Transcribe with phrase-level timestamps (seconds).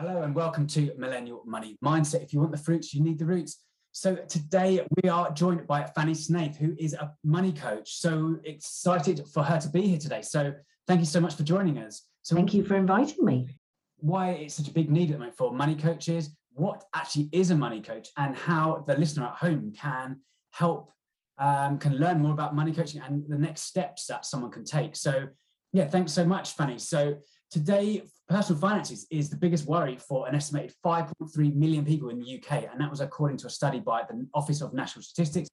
[0.00, 2.22] Hello and welcome to Millennial Money Mindset.
[2.22, 3.58] If you want the fruits, you need the roots.
[3.92, 7.96] So today we are joined by Fanny Snaith, who is a money coach.
[7.96, 10.22] So excited for her to be here today.
[10.22, 10.54] So
[10.86, 12.08] thank you so much for joining us.
[12.22, 13.58] So thank you for inviting me.
[13.98, 17.50] Why it's such a big need at the moment for money coaches, what actually is
[17.50, 20.20] a money coach, and how the listener at home can
[20.52, 20.92] help,
[21.36, 24.96] um, can learn more about money coaching and the next steps that someone can take.
[24.96, 25.26] So
[25.74, 26.78] yeah, thanks so much, Fanny.
[26.78, 27.18] So
[27.50, 32.36] today personal finances is the biggest worry for an estimated 5.3 million people in the
[32.36, 32.70] UK.
[32.70, 35.48] And that was according to a study by the Office of National Statistics.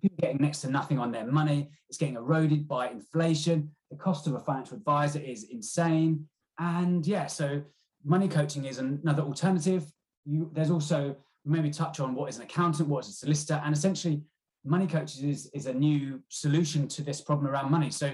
[0.00, 1.70] People getting next to nothing on their money.
[1.90, 3.70] It's getting eroded by inflation.
[3.90, 6.26] The cost of a financial advisor is insane.
[6.58, 7.62] And yeah, so
[8.02, 9.84] money coaching is another alternative.
[10.24, 13.74] You, there's also maybe touch on what is an accountant, what is a solicitor, and
[13.74, 14.22] essentially
[14.64, 17.90] money coaches is, is a new solution to this problem around money.
[17.90, 18.12] So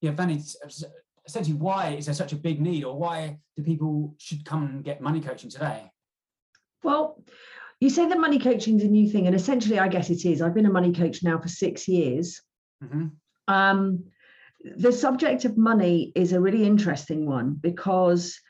[0.00, 0.42] yeah, Fanny,
[1.26, 4.84] essentially why is there such a big need or why do people should come and
[4.84, 5.90] get money coaching today?
[6.82, 7.22] Well
[7.80, 10.42] you say that money coaching is a new thing and essentially i guess it is.
[10.42, 12.40] I've been a money coach now for six years.
[12.82, 13.08] Mm-hmm.
[13.48, 14.04] um,
[14.76, 18.40] the subject of money is a really interesting one because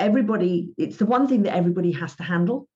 [0.00, 2.66] everybody it's the one thing that everybody has to handle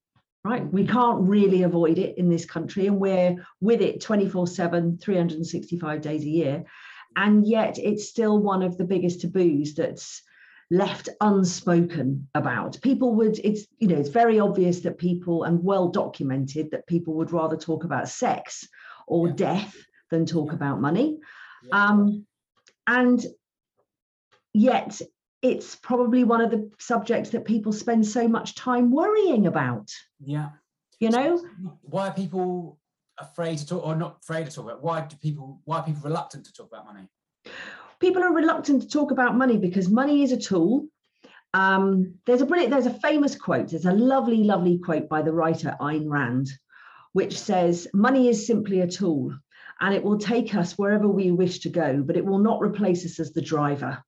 [0.44, 0.72] right?
[0.72, 6.00] We can't really avoid it in this country and we're with it 24 7 365
[6.00, 6.64] days a year
[7.18, 10.22] and yet it's still one of the biggest taboos that's
[10.70, 15.88] left unspoken about people would it's you know it's very obvious that people and well
[15.88, 18.68] documented that people would rather talk about sex
[19.06, 19.34] or yeah.
[19.34, 19.76] death
[20.10, 20.54] than talk yeah.
[20.54, 21.18] about money
[21.64, 21.86] yeah.
[21.86, 22.24] um
[22.86, 23.26] and
[24.52, 25.00] yet
[25.40, 30.50] it's probably one of the subjects that people spend so much time worrying about yeah
[31.00, 31.42] you know
[31.80, 32.77] why are people
[33.20, 36.02] afraid to talk or not afraid to talk about why do people why are people
[36.02, 37.08] reluctant to talk about money?
[38.00, 40.86] People are reluctant to talk about money because money is a tool.
[41.54, 45.32] Um, there's a brilliant there's a famous quote there's a lovely lovely quote by the
[45.32, 46.48] writer Ayn Rand
[47.14, 49.34] which says money is simply a tool
[49.80, 53.04] and it will take us wherever we wish to go but it will not replace
[53.06, 54.02] us as the driver.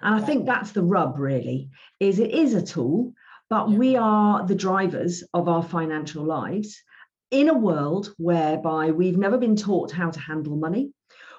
[0.00, 1.68] And i think that's the rub really
[2.00, 3.12] is it is a tool
[3.50, 6.82] but we are the drivers of our financial lives
[7.30, 10.92] in a world whereby we've never been taught how to handle money,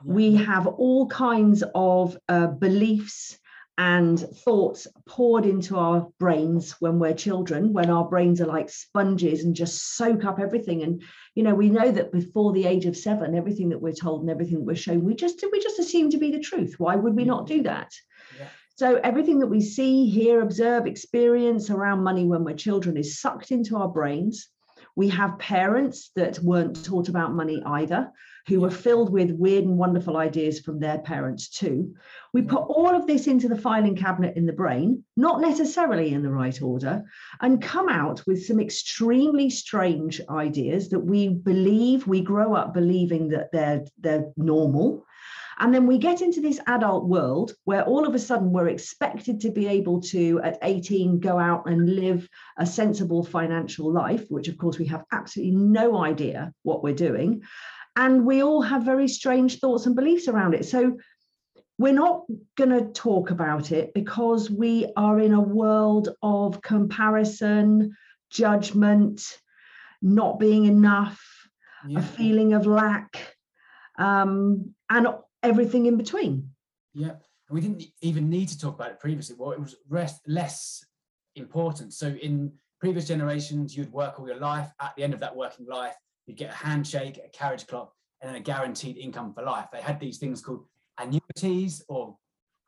[0.06, 0.14] yeah.
[0.14, 3.38] we have all kinds of uh, beliefs
[3.80, 9.46] and thoughts poured into our brains when we're children when our brains are like sponges
[9.46, 10.84] and just soak up everything.
[10.84, 11.02] And
[11.34, 14.30] you know we know that before the age of 7 everything that we're told and
[14.30, 16.76] everything that we're shown we just we just assume to be the truth.
[16.78, 17.94] Why would we not do that?
[18.38, 18.50] Yeah.
[18.76, 23.50] so everything that we see hear observe experience around money when we're children is sucked
[23.52, 24.50] into our brains
[25.00, 28.12] we have parents that weren't taught about money either,
[28.50, 31.96] who were filled with weird and wonderful ideas from their parents too.
[32.34, 36.22] We put all of this into the filing cabinet in the brain, not necessarily in
[36.22, 37.06] the right order,
[37.40, 43.30] and come out with some extremely strange ideas that we believe, we grow up believing
[43.30, 45.06] that they're, they're normal
[45.60, 49.42] and then we get into this adult world where all of a sudden we're expected
[49.42, 52.28] to be able to, at 18, go out and live
[52.58, 57.42] a sensible financial life, which of course we have absolutely no idea what we're doing.
[57.98, 60.66] And we all have very strange thoughts and beliefs around it.
[60.66, 60.98] So
[61.78, 62.24] we're not
[62.58, 67.98] going to talk about it because we are in a world of comparison,
[68.30, 69.40] judgment,
[70.02, 71.22] not being enough,
[71.86, 72.00] yeah.
[72.00, 73.36] a feeling of lack.
[73.98, 75.08] Um, and
[75.44, 76.50] everything in between.
[76.94, 79.36] Yeah, and we didn't even need to talk about it previously.
[79.38, 80.84] Well, it was rest, less
[81.36, 81.94] important.
[81.94, 84.70] So in previous generations, you'd work all your life.
[84.80, 85.96] At the end of that working life,
[86.26, 89.68] you'd get a handshake, a carriage clock, and then a guaranteed income for life.
[89.72, 90.66] They had these things called
[90.98, 92.16] annuities or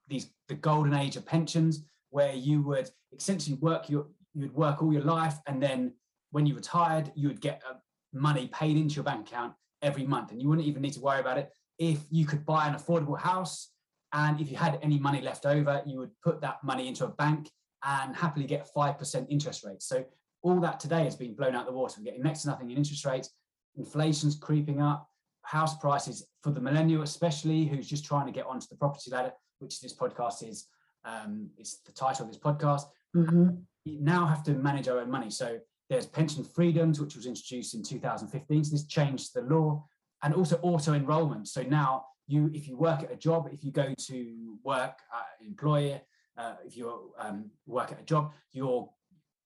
[0.08, 4.94] these the golden age of pensions, where you would essentially work your you'd work all
[4.94, 5.94] your life, and then
[6.32, 7.74] when you retired, you would get uh,
[8.14, 11.20] money paid into your bank account every month, and you wouldn't even need to worry
[11.20, 13.72] about it if you could buy an affordable house
[14.14, 17.08] and if you had any money left over, you would put that money into a
[17.08, 17.50] bank
[17.84, 19.88] and happily get 5% interest rates.
[19.88, 20.06] So
[20.44, 21.96] all that today has been blown out the water.
[21.98, 23.32] We're getting next to nothing in interest rates.
[23.76, 25.08] Inflation's creeping up.
[25.42, 29.32] House prices for the millennial, especially who's just trying to get onto the property ladder,
[29.58, 30.68] which this podcast is.
[31.04, 32.84] Um, it's the title of this podcast.
[33.16, 33.56] Mm-hmm.
[33.88, 35.32] We now have to manage our own money.
[35.32, 35.58] So
[35.90, 38.66] there's pension freedoms, which was introduced in 2015.
[38.66, 39.84] So this changed the law
[40.24, 41.48] and also auto enrollment.
[41.48, 45.46] So now you, if you work at a job, if you go to work at
[45.46, 46.02] employer,
[46.38, 48.90] uh, if you um, work at a job, you're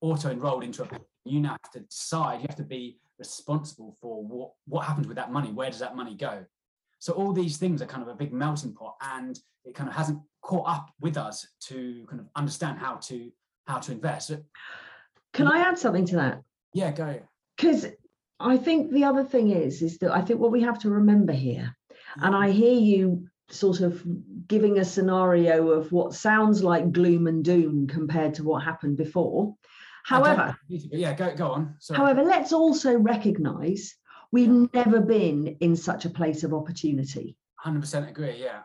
[0.01, 0.87] auto enrolled into a.
[1.25, 2.41] You now have to decide.
[2.41, 5.51] You have to be responsible for what what happens with that money.
[5.51, 6.45] Where does that money go?
[6.99, 9.95] So all these things are kind of a big melting pot, and it kind of
[9.95, 13.31] hasn't caught up with us to kind of understand how to
[13.65, 14.31] how to invest.
[15.33, 16.41] Can I add something to that?
[16.73, 17.19] Yeah, go.
[17.57, 17.87] Because
[18.39, 21.33] I think the other thing is, is that I think what we have to remember
[21.33, 21.75] here,
[22.17, 24.03] and I hear you sort of
[24.47, 29.55] giving a scenario of what sounds like gloom and doom compared to what happened before.
[30.03, 31.75] However, yeah, go go on.
[31.79, 31.97] Sorry.
[31.97, 33.95] However, let's also recognise
[34.31, 37.37] we've never been in such a place of opportunity.
[37.55, 38.37] Hundred percent agree.
[38.41, 38.61] Yeah.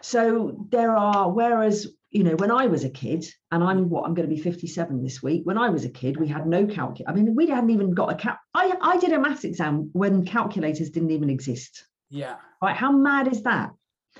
[0.00, 1.86] So there are, whereas
[2.16, 5.02] you know, when I was a kid, and I'm what I'm going to be 57
[5.02, 5.42] this week.
[5.44, 7.10] When I was a kid, we had no calculator.
[7.10, 8.40] I mean, we hadn't even got a cap.
[8.54, 11.84] I I did a maths exam when calculators didn't even exist.
[12.08, 12.36] Yeah.
[12.62, 12.74] Right.
[12.74, 13.72] How mad is that?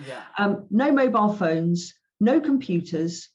[0.07, 0.21] Yeah.
[0.37, 3.31] Um, no mobile phones, no computers,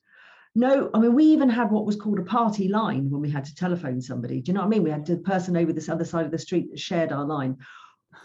[0.53, 0.91] no.
[0.93, 3.55] I mean, we even had what was called a party line when we had to
[3.55, 4.41] telephone somebody.
[4.41, 4.83] Do you know what I mean?
[4.83, 7.57] We had the person over this other side of the street that shared our line.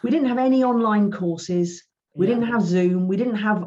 [0.03, 1.83] We didn't have any online courses.
[2.15, 2.35] We yeah.
[2.35, 3.09] didn't have Zoom.
[3.09, 3.65] We didn't have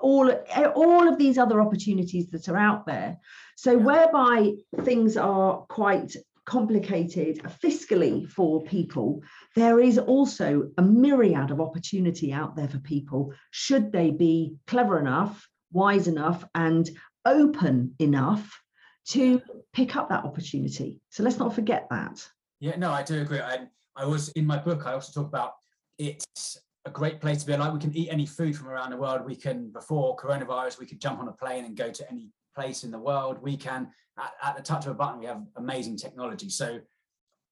[0.00, 3.18] all eh, all of these other opportunities that are out there.
[3.56, 4.52] So whereby
[4.84, 6.14] things are quite
[6.44, 9.20] complicated fiscally for people
[9.56, 15.00] there is also a myriad of opportunity out there for people should they be clever
[15.00, 16.88] enough wise enough and
[17.24, 18.62] open enough
[19.06, 19.40] to
[19.72, 21.00] pick up that opportunity.
[21.10, 22.26] So let's not forget that.
[22.60, 23.40] Yeah no i do agree.
[23.40, 23.66] I,
[23.96, 25.52] I was in my book i also talk about
[25.98, 27.72] it's a great place to be alive.
[27.72, 29.26] We can eat any food from around the world.
[29.26, 32.84] We can, before coronavirus, we could jump on a plane and go to any place
[32.84, 33.38] in the world.
[33.42, 33.88] We can,
[34.18, 36.48] at, at the touch of a button, we have amazing technology.
[36.48, 36.78] So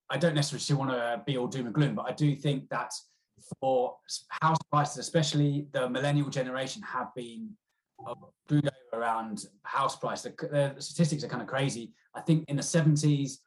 [0.08, 2.92] I don't necessarily want to be all doom and gloom, but I do think that
[3.60, 3.96] for
[4.40, 7.50] house prices, especially the millennial generation, have been
[8.46, 10.22] screwed over around house price.
[10.22, 10.34] The,
[10.76, 11.92] the, statistics are kind of crazy.
[12.14, 13.38] I think in the 70s,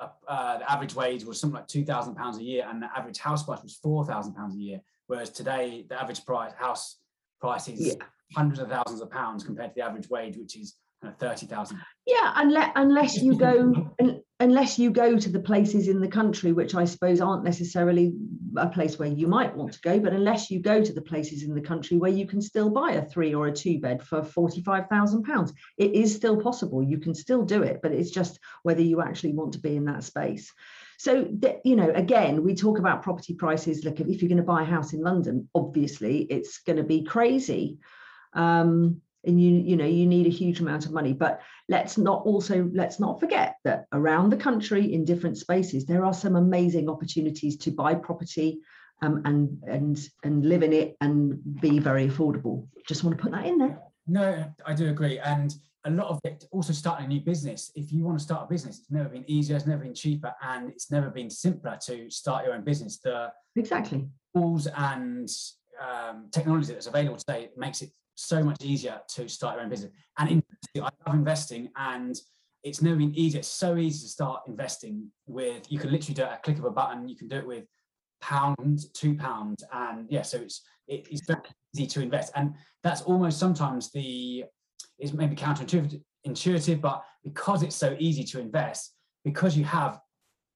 [0.00, 2.88] uh, uh, the average wage was something like two thousand pounds a year, and the
[2.96, 4.80] average house price was four thousand pounds a year.
[5.08, 6.98] Whereas today, the average price house
[7.40, 8.04] price is yeah.
[8.36, 11.46] hundreds of thousands of pounds compared to the average wage, which is kind of thirty
[11.46, 11.80] thousand.
[12.06, 13.90] Yeah, unless unless you go
[14.40, 18.12] unless you go to the places in the country, which I suppose aren't necessarily
[18.56, 21.42] a place where you might want to go, but unless you go to the places
[21.42, 24.22] in the country where you can still buy a three or a two bed for
[24.22, 26.82] forty five thousand pounds, it is still possible.
[26.82, 29.86] You can still do it, but it's just whether you actually want to be in
[29.86, 30.52] that space.
[30.98, 31.28] So,
[31.64, 33.84] you know, again, we talk about property prices.
[33.84, 37.04] Look, if you're going to buy a house in London, obviously it's going to be
[37.04, 37.78] crazy.
[38.32, 42.22] Um, and you you know you need a huge amount of money but let's not
[42.24, 46.88] also let's not forget that around the country in different spaces there are some amazing
[46.88, 48.60] opportunities to buy property
[49.02, 53.32] um, and and and live in it and be very affordable just want to put
[53.32, 57.08] that in there no i do agree and a lot of it also starting a
[57.08, 57.70] new business.
[57.74, 60.34] If you want to start a business, it's never been easier, it's never been cheaper,
[60.42, 62.98] and it's never been simpler to start your own business.
[62.98, 65.28] The exactly tools and
[65.80, 69.92] um, technology that's available today makes it so much easier to start your own business.
[70.18, 70.42] And in,
[70.76, 72.16] I love investing, and
[72.64, 73.38] it's never been easier.
[73.38, 75.70] It's so easy to start investing with.
[75.70, 77.08] You can literally do it at a click of a button.
[77.08, 77.64] You can do it with
[78.20, 80.22] pounds, two pounds, and yeah.
[80.22, 81.40] So it's it, it's very
[81.74, 84.44] easy to invest, and that's almost sometimes the
[84.98, 90.00] is maybe counterintuitive, intuitive, but because it's so easy to invest, because you have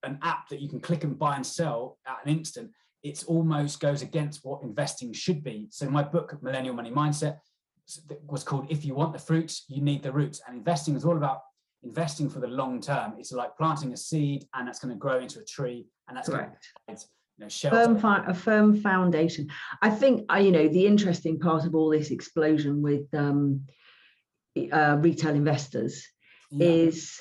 [0.03, 2.71] an app that you can click and buy and sell at an instant,
[3.03, 5.69] it almost goes against what investing should be.
[5.71, 7.39] So my book, Millennial Money Mindset,
[8.27, 11.17] was called "If You Want the Fruits, You Need the Roots," and investing is all
[11.17, 11.41] about
[11.83, 13.15] investing for the long term.
[13.19, 16.29] It's like planting a seed, and that's going to grow into a tree, and that's
[16.29, 16.65] correct.
[16.87, 17.05] Going to
[17.39, 19.49] you know, firm a firm foundation.
[19.81, 23.63] I think uh, you know the interesting part of all this explosion with um,
[24.73, 26.06] uh, retail investors
[26.51, 26.67] yeah.
[26.67, 27.21] is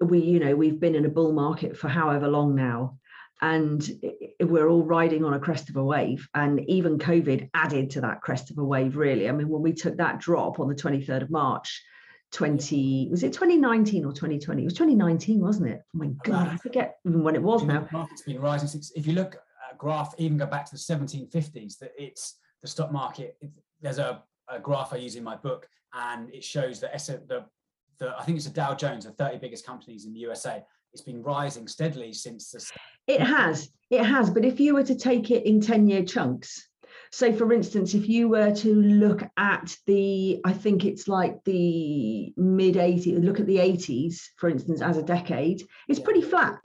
[0.00, 2.96] we you know we've been in a bull market for however long now
[3.40, 3.88] and
[4.40, 8.20] we're all riding on a crest of a wave and even covid added to that
[8.20, 9.28] crest of a wave really.
[9.28, 11.82] I mean when we took that drop on the 23rd of march
[12.32, 15.80] 20 was it 2019 or 2020 it was 2019 wasn't it?
[15.94, 17.86] Oh my god i forget even when it was now.
[17.92, 21.78] market's been rising since if you look at graph even go back to the 1750s
[21.78, 23.36] that it's the stock market
[23.80, 26.92] there's a, a graph i use in my book and it shows that
[27.28, 27.44] the,
[27.98, 30.62] the I think it's the Dow Jones, the 30 biggest companies in the USA.
[30.92, 32.64] It's been rising steadily since the.
[33.06, 34.30] It has, it has.
[34.30, 36.68] But if you were to take it in 10 year chunks,
[37.10, 42.32] so for instance, if you were to look at the, I think it's like the
[42.36, 46.04] mid 80s, look at the 80s, for instance, as a decade, it's yeah.
[46.04, 46.58] pretty flat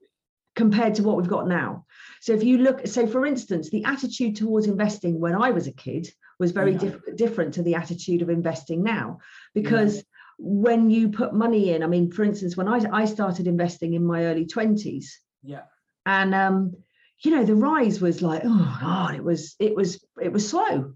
[0.55, 1.85] compared to what we've got now.
[2.21, 5.73] So if you look, so for instance, the attitude towards investing when I was a
[5.73, 6.07] kid
[6.39, 6.91] was very yeah.
[7.15, 9.19] different to the attitude of investing now
[9.53, 10.01] because yeah.
[10.37, 14.05] when you put money in i mean for instance when i, I started investing in
[14.05, 15.05] my early 20s
[15.43, 15.63] yeah
[16.05, 16.73] and um
[17.19, 20.93] you know the rise was like oh god it was it was it was slow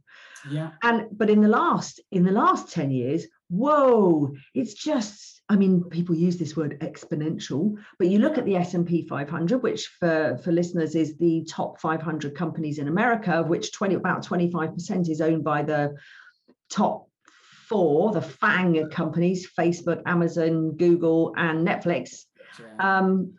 [0.50, 5.56] yeah and but in the last in the last 10 years whoa it's just I
[5.56, 10.38] mean, people use this word exponential, but you look at the S&P 500, which for,
[10.44, 15.22] for listeners is the top 500 companies in America, of which 20 about 25% is
[15.22, 15.96] owned by the
[16.70, 17.08] top
[17.68, 22.26] four, the FANG companies, Facebook, Amazon, Google, and Netflix.
[22.80, 23.36] Um,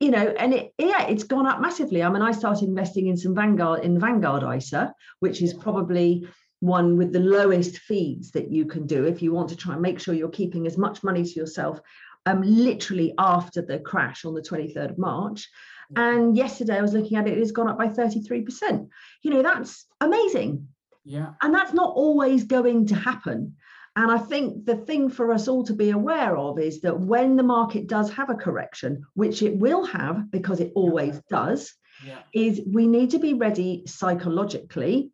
[0.00, 2.02] you know, and it, yeah, it's gone up massively.
[2.02, 6.28] I mean, I started investing in some Vanguard in Vanguard ISA, which is probably
[6.60, 9.82] one with the lowest fees that you can do if you want to try and
[9.82, 11.80] make sure you're keeping as much money to yourself
[12.24, 15.48] um, literally after the crash on the 23rd of March.
[15.94, 18.88] And yesterday I was looking at it, it has gone up by 33%.
[19.22, 20.66] You know, that's amazing.
[21.04, 21.34] Yeah.
[21.40, 23.54] And that's not always going to happen.
[23.94, 27.36] And I think the thing for us all to be aware of is that when
[27.36, 31.72] the market does have a correction, which it will have because it always does,
[32.04, 32.18] Yeah.
[32.34, 35.12] is we need to be ready psychologically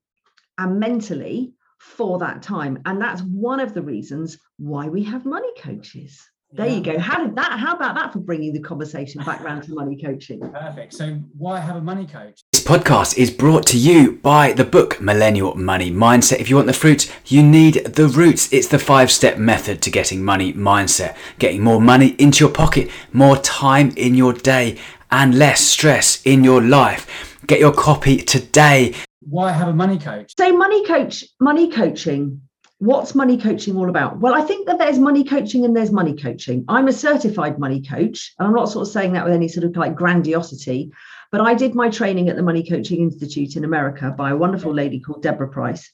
[0.62, 2.78] and mentally for that time.
[2.86, 6.20] And that's one of the reasons why we have money coaches.
[6.54, 6.74] There Yeah.
[6.76, 6.98] you go.
[6.98, 7.58] How did that?
[7.58, 10.38] How about that for bringing the conversation back round to money coaching?
[10.52, 10.92] Perfect.
[10.92, 12.42] So why have a money coach?
[12.52, 16.40] This podcast is brought to you by the book Millennial Money Mindset.
[16.40, 18.52] If you want the fruits, you need the roots.
[18.52, 22.90] It's the five step method to getting money mindset, getting more money into your pocket,
[23.12, 24.78] more time in your day,
[25.10, 27.02] and less stress in your life.
[27.46, 28.94] Get your copy today.
[29.28, 30.34] Why have a money coach?
[30.36, 32.42] So money coach, money coaching.
[32.78, 34.18] What's money coaching all about?
[34.18, 36.64] Well, I think that there's money coaching and there's money coaching.
[36.68, 39.64] I'm a certified money coach, and I'm not sort of saying that with any sort
[39.64, 40.90] of like grandiosity,
[41.30, 44.74] but I did my training at the Money Coaching Institute in America by a wonderful
[44.74, 45.90] lady called Deborah Price.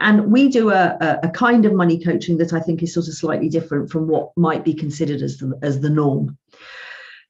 [0.00, 3.14] And we do a, a, kind of money coaching that I think is sort of
[3.14, 6.38] slightly different from what might be considered as the, as the norm.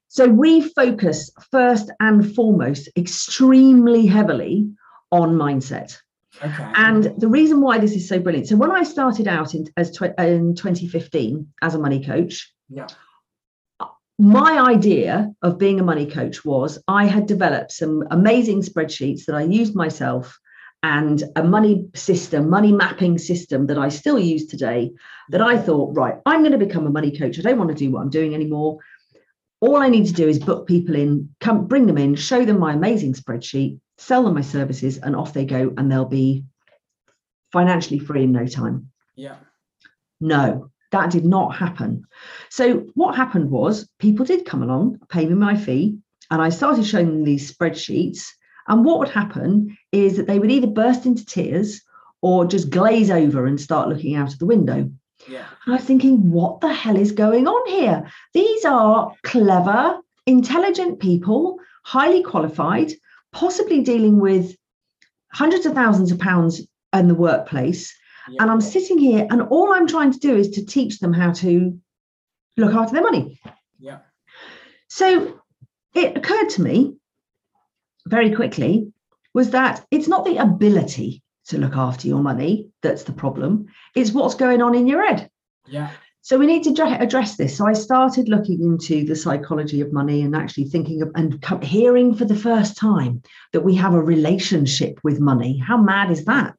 [0.08, 4.68] So we focus first and foremost extremely heavily
[5.12, 5.98] on mindset.
[6.42, 6.72] Okay.
[6.74, 8.48] And the reason why this is so brilliant.
[8.48, 12.86] So when I started out in as tw- in 2015 as a money coach, yeah.
[14.18, 19.36] my idea of being a money coach was I had developed some amazing spreadsheets that
[19.36, 20.38] I used myself
[20.82, 24.92] and a money system, money mapping system that I still use today.
[25.28, 27.38] That I thought, right, I'm going to become a money coach.
[27.38, 28.78] I don't want to do what I'm doing anymore.
[29.60, 32.58] All I need to do is book people in, come bring them in, show them
[32.58, 36.44] my amazing spreadsheet, sell them my services, and off they go, and they'll be
[37.52, 38.90] financially free in no time.
[39.14, 39.36] Yeah.
[40.20, 42.04] No, that did not happen.
[42.50, 45.98] So what happened was people did come along, pay me my fee,
[46.30, 48.26] and I started showing them these spreadsheets.
[48.68, 51.82] And what would happen is that they would either burst into tears
[52.22, 54.90] or just glaze over and start looking out of the window.
[55.28, 55.46] Yeah.
[55.64, 58.10] And I was thinking, what the hell is going on here?
[58.34, 62.92] These are clever, intelligent people, highly qualified,
[63.32, 64.54] possibly dealing with
[65.32, 67.94] hundreds of thousands of pounds in the workplace.
[68.28, 68.42] yeah.
[68.42, 71.32] And I'm sitting here, and all I'm trying to do is to teach them how
[71.32, 71.78] to
[72.56, 73.40] look after their money.
[73.78, 73.98] Yeah.
[74.88, 75.40] So
[75.94, 76.96] it occurred to me
[78.06, 78.92] very quickly
[79.34, 84.12] was that it's not the ability to look after your money that's the problem, it's
[84.12, 85.30] what's going on in your head.
[85.66, 85.90] Yeah.
[86.24, 87.56] So we need to address this.
[87.56, 92.14] So I started looking into the psychology of money and actually thinking of and hearing
[92.14, 95.58] for the first time that we have a relationship with money.
[95.58, 96.54] How mad is that?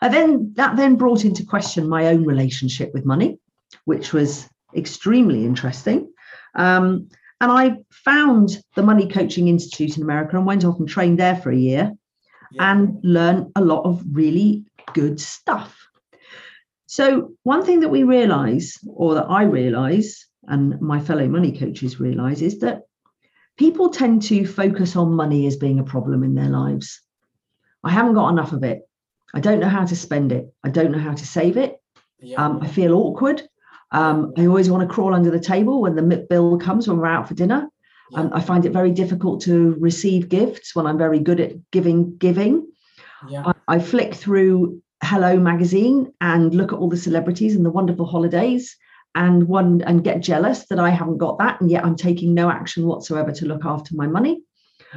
[0.00, 3.38] And then that then brought into question my own relationship with money,
[3.84, 6.12] which was extremely interesting.
[6.56, 7.08] Um,
[7.40, 11.36] and I found the Money Coaching Institute in America and went off and trained there
[11.36, 11.92] for a year
[12.50, 12.72] Yeah.
[12.72, 15.76] and learned a lot of really good stuff.
[16.90, 22.00] So, one thing that we realize, or that I realize, and my fellow money coaches
[22.00, 22.82] realize, is that
[23.56, 27.00] people tend to focus on money as being a problem in their lives.
[27.84, 28.88] I haven't got enough of it.
[29.32, 30.52] I don't know how to spend it.
[30.64, 31.80] I don't know how to save it.
[32.18, 32.44] yeah.
[32.44, 33.40] Um, I feel awkward.
[33.92, 37.06] Um, I always want to crawl under the table when the bill comes when we're
[37.06, 37.68] out for dinner.
[38.10, 38.18] yeah.
[38.18, 42.16] Um, I find it very difficult to receive gifts when I'm very good at giving.
[42.16, 42.66] Giving.
[43.28, 43.44] yeah.
[43.46, 48.06] I, I flick through Hello magazine and look at all the celebrities and the wonderful
[48.06, 48.76] holidays,
[49.14, 52.50] and one and get jealous that I haven't got that, and yet I'm taking no
[52.50, 54.42] action whatsoever to look after my money.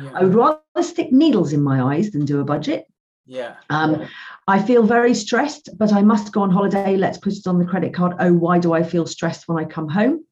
[0.01, 0.11] yeah.
[0.13, 2.85] I would rather stick needles in my eyes than do a budget.
[3.25, 3.55] yeah.
[3.69, 4.07] Um,
[4.47, 6.97] I feel very stressed, but I must go on holiday.
[6.97, 8.13] Let's put it on the credit card.
[8.19, 10.25] Oh, why do I feel stressed when I come home?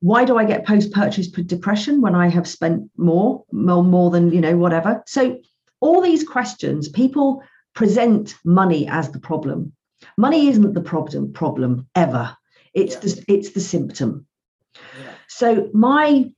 [0.00, 4.40] Why do I get post-purchase depression when I have spent more, more, more than you
[4.40, 5.02] know, whatever?
[5.06, 5.40] So
[5.80, 7.42] all these questions, people
[7.74, 9.72] present money as the problem.
[10.16, 12.36] Money isn't the problem problem ever.
[12.72, 13.00] It's Yeah.
[13.00, 14.26] the it's the symptom.
[14.74, 15.10] yeah.
[15.28, 16.30] So my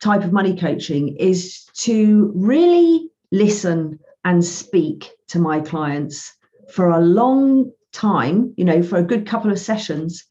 [0.00, 6.34] type of money coaching is to really listen and speak to my clients
[6.70, 10.24] for a long time, you know, for a good couple of sessions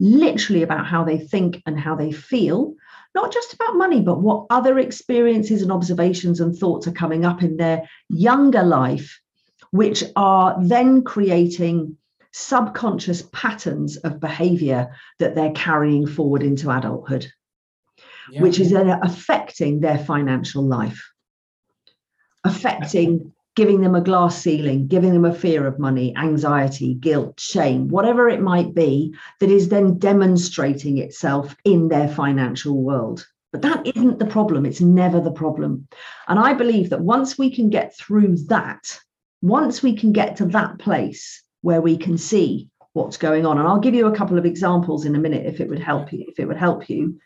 [0.00, 2.74] literally about how they think and how they feel,
[3.14, 7.42] not just about money, but what other experiences and observations and thoughts are coming up
[7.42, 9.20] in their younger life,
[9.74, 11.96] which are then creating
[12.32, 17.26] subconscious patterns of behavior that they're carrying forward into adulthood,
[18.30, 18.40] yeah.
[18.40, 21.02] which is then affecting their financial life,
[22.44, 27.88] affecting giving them a glass ceiling, giving them a fear of money, anxiety, guilt, shame,
[27.88, 33.26] whatever it might be, that is then demonstrating itself in their financial world.
[33.50, 34.66] But that isn't the problem.
[34.66, 35.88] It's never the problem.
[36.28, 39.00] And I believe that once we can get through that,
[39.44, 43.68] once we can get to that place where we can see what's going on, and
[43.68, 46.24] I'll give you a couple of examples in a minute if it would help you,
[46.28, 47.20] if it would help you,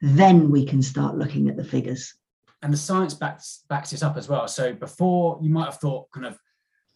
[0.00, 2.14] then we can start looking at the figures
[2.62, 4.48] and the science backs backs it up as well.
[4.48, 6.36] So before you might have thought kind of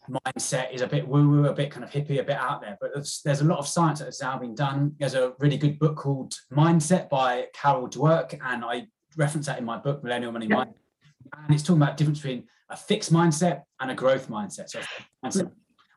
[0.09, 2.77] mindset is a bit woo woo, a bit kind of hippie, a bit out there,
[2.81, 4.93] but there's, there's a lot of science that has now been done.
[4.99, 9.63] There's a really good book called Mindset by Carol Dweck, and I reference that in
[9.63, 10.55] my book Millennial Money yeah.
[10.55, 10.73] Mind.
[11.33, 14.69] And it's talking about the difference between a fixed mindset and a growth mindset.
[14.69, 14.79] So
[15.23, 15.51] mindset.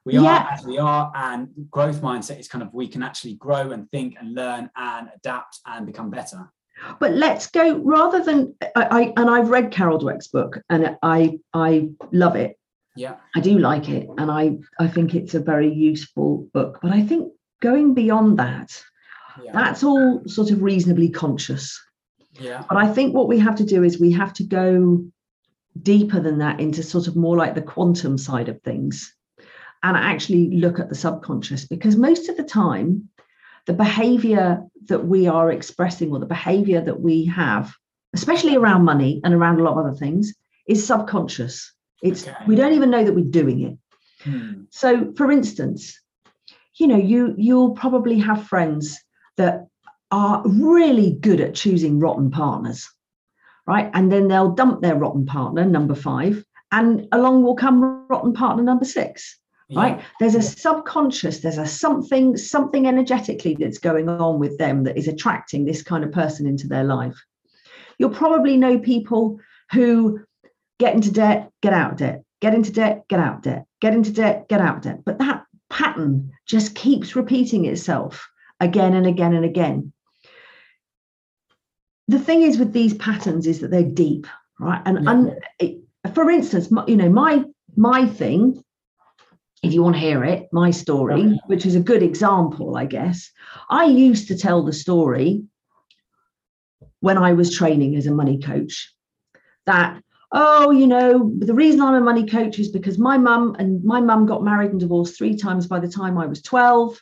[0.05, 0.49] we are yeah.
[0.53, 4.17] as we are, and growth mindset is kind of we can actually grow and think
[4.19, 6.51] and learn and adapt and become better.
[6.99, 11.39] But let's go rather than I, I and I've read Carol Dweck's book and I
[11.53, 12.59] I love it.
[12.97, 13.17] Yeah.
[13.35, 16.81] I do like it and I I think it's a very useful book.
[16.83, 18.83] But I think going beyond that,
[19.43, 19.53] yeah.
[19.53, 21.81] that's all sort of reasonably conscious.
[22.33, 22.65] Yeah.
[22.69, 25.05] But I think what we have to do is we have to go
[25.81, 29.15] deeper than that into sort of more like the quantum side of things
[29.83, 33.09] and actually look at the subconscious because most of the time
[33.67, 37.75] the behavior that we are expressing or the behavior that we have,
[38.13, 40.35] especially around money and around a lot of other things,
[40.69, 41.73] is subconscious.
[42.03, 42.37] It's okay.
[42.47, 43.79] we don't even know that we're doing it.
[44.23, 44.65] Hmm.
[44.71, 45.99] So, for instance,
[46.77, 49.01] you know, you you'll probably have friends
[49.37, 49.67] that
[50.11, 52.89] are really good at choosing rotten partners,
[53.67, 53.91] right?
[53.95, 58.63] And then they'll dump their rotten partner, number five, and along will come rotten partner
[58.63, 59.39] number six
[59.73, 60.03] right?
[60.21, 65.09] There's a subconscious there's a something something energetically that's going on with them that is
[65.09, 67.17] attracting this kind of person into their life.
[67.99, 69.41] You'll probably know people
[69.73, 70.21] who
[70.79, 74.49] get into debt get out debt get into debt get out debt get into debt
[74.49, 75.01] get out debt.
[75.05, 78.29] But that pattern just keeps repeating itself
[78.61, 79.93] again and again and again
[82.09, 84.27] the thing is with these patterns is that they're deep
[84.61, 85.11] right and, yeah.
[85.11, 85.79] and it,
[86.15, 87.45] for instance you know my
[87.77, 88.63] my thing
[89.65, 93.31] if you want to hear it, my story, which is a good example, I guess.
[93.71, 95.43] I used to tell the story
[97.01, 98.93] when I was training as a money coach
[99.65, 103.83] that, oh, you know, the reason I'm a money coach is because my mum and
[103.83, 107.01] my mum got married and divorced three times by the time I was 12.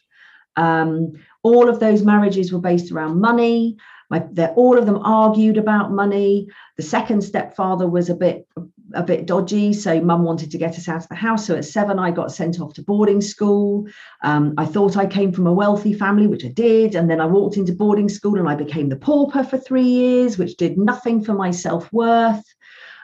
[0.54, 3.76] Um, all of those marriages were based around money.
[4.12, 6.46] My, all of them argued about money.
[6.76, 8.46] The second stepfather was a bit
[8.94, 9.72] a bit dodgy.
[9.72, 11.46] So mum wanted to get us out of the house.
[11.46, 13.86] So at seven, I got sent off to boarding school.
[14.22, 16.94] Um, I thought I came from a wealthy family, which I did.
[16.94, 20.36] And then I walked into boarding school and I became the pauper for three years,
[20.36, 22.44] which did nothing for my self worth.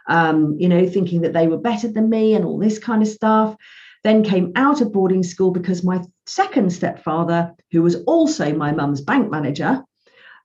[0.08, 3.08] Um, you know, thinking that they were better than me and all this kind of
[3.08, 3.56] stuff.
[4.04, 9.00] Then came out of boarding school because my second stepfather, who was also my mum's
[9.00, 9.84] bank manager,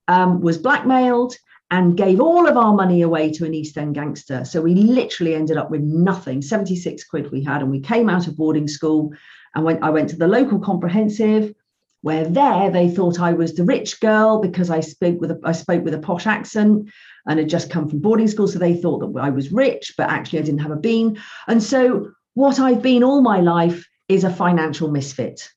[0.08, 1.36] um, was blackmailed
[1.72, 4.46] and gave all of our money away to an East End gangster.
[4.46, 7.62] So we literally ended up with nothing 76 quid we had.
[7.62, 9.12] And we came out of boarding school
[9.56, 11.54] and went, I went to the local comprehensive
[12.02, 15.54] where there they thought I was the rich girl because I spoke with a, I
[15.54, 16.90] spoke with a posh accent
[17.26, 18.48] and had just come from boarding school.
[18.48, 21.20] So they thought that I was rich, but actually I didn't have a bean.
[21.48, 25.50] And so what I've been all my life is a financial misfit.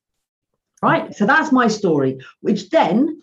[0.81, 1.13] Right.
[1.15, 3.21] So that's my story, which then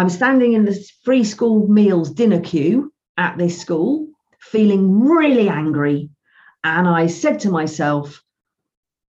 [0.00, 4.08] I'm standing in the free school meals dinner queue at this school,
[4.40, 6.08] feeling really angry.
[6.64, 8.24] And I said to myself,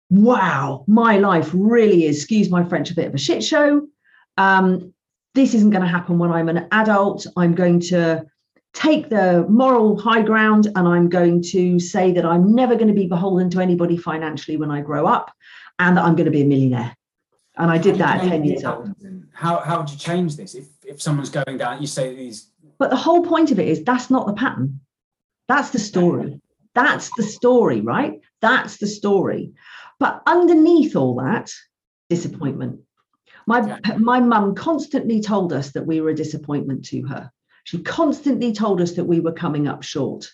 [0.09, 3.87] wow, my life really is, excuse my French, a bit of a shit show.
[4.35, 4.93] Um,
[5.35, 7.27] this isn't going to happen when I'm an adult.
[7.37, 8.25] I'm going to
[8.73, 12.93] take the moral high ground and I'm going to say that I'm never going to
[12.93, 15.31] be beholden to anybody financially when I grow up
[15.79, 16.93] and that I'm going to be a millionaire.
[17.57, 18.93] And I did that at 10 years old.
[19.31, 20.55] How, how would you change this?
[20.55, 22.49] If, if someone's going down, you say these.
[22.79, 24.79] But the whole point of it is that's not the pattern.
[25.47, 26.41] That's the story.
[26.73, 28.19] That's the story, right?
[28.41, 29.53] That's the story.
[29.99, 31.51] But underneath all that,
[32.09, 32.79] disappointment.
[33.45, 37.31] My, my mum constantly told us that we were a disappointment to her.
[37.65, 40.29] She constantly told us that we were coming up short.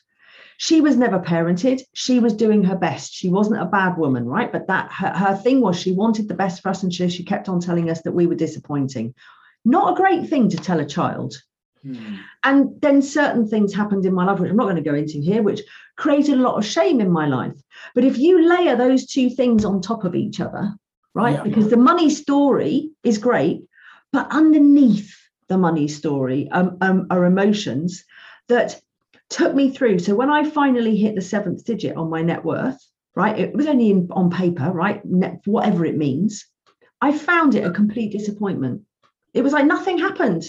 [0.62, 1.82] She was never parented.
[1.94, 3.14] She was doing her best.
[3.14, 4.52] She wasn't a bad woman right?
[4.52, 7.24] But that her, her thing was she wanted the best for us and she, she
[7.24, 9.16] kept on telling us that we were disappointing.
[9.64, 11.42] Not a great thing to tell a child.
[11.82, 12.16] Hmm.
[12.44, 15.22] and then certain things happened in my life which i'm not going to go into
[15.22, 15.62] here which
[15.96, 17.56] created a lot of shame in my life.
[17.96, 20.74] But if you layer those two things on top of each other
[21.14, 21.36] right?
[21.36, 21.44] Yeah.
[21.44, 23.62] because the money story is great
[24.12, 25.16] but underneath
[25.48, 28.04] the money story um, um, are emotions
[28.50, 28.82] that
[29.30, 30.00] took me through.
[30.00, 32.80] So when I finally hit the seventh digit on my net worth,
[33.16, 36.46] right, it was only in, on paper, right, net, whatever it means,
[37.02, 38.82] I found it a complete disappointment.
[39.34, 40.48] It was like nothing happened.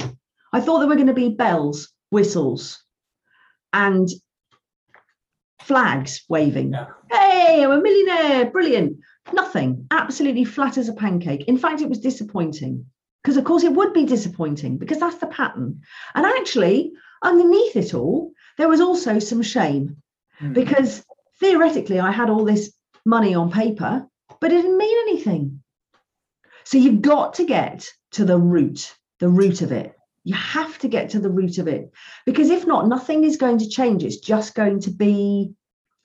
[0.53, 2.83] I thought there were going to be bells, whistles,
[3.73, 4.09] and
[5.61, 6.73] flags waving.
[6.73, 6.87] Yeah.
[7.11, 8.99] Hey, I'm a millionaire, brilliant.
[9.33, 11.45] Nothing, absolutely flat as a pancake.
[11.47, 12.87] In fact, it was disappointing
[13.23, 15.83] because, of course, it would be disappointing because that's the pattern.
[16.14, 19.96] And actually, underneath it all, there was also some shame
[20.40, 20.53] Hmm.
[20.53, 21.05] because
[21.38, 22.73] theoretically, I had all this
[23.05, 24.07] money on paper,
[24.40, 25.62] but it didn't mean anything.
[26.64, 29.94] So you've got to get to the root, the root of it.
[30.25, 31.90] You have to get to the root of it
[32.27, 34.05] because if not, nothing is going to change.
[34.05, 35.53] It's just going to be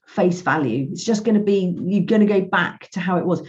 [0.07, 0.87] face value.
[0.91, 3.41] It's just going to be, you're going to go back to how it was.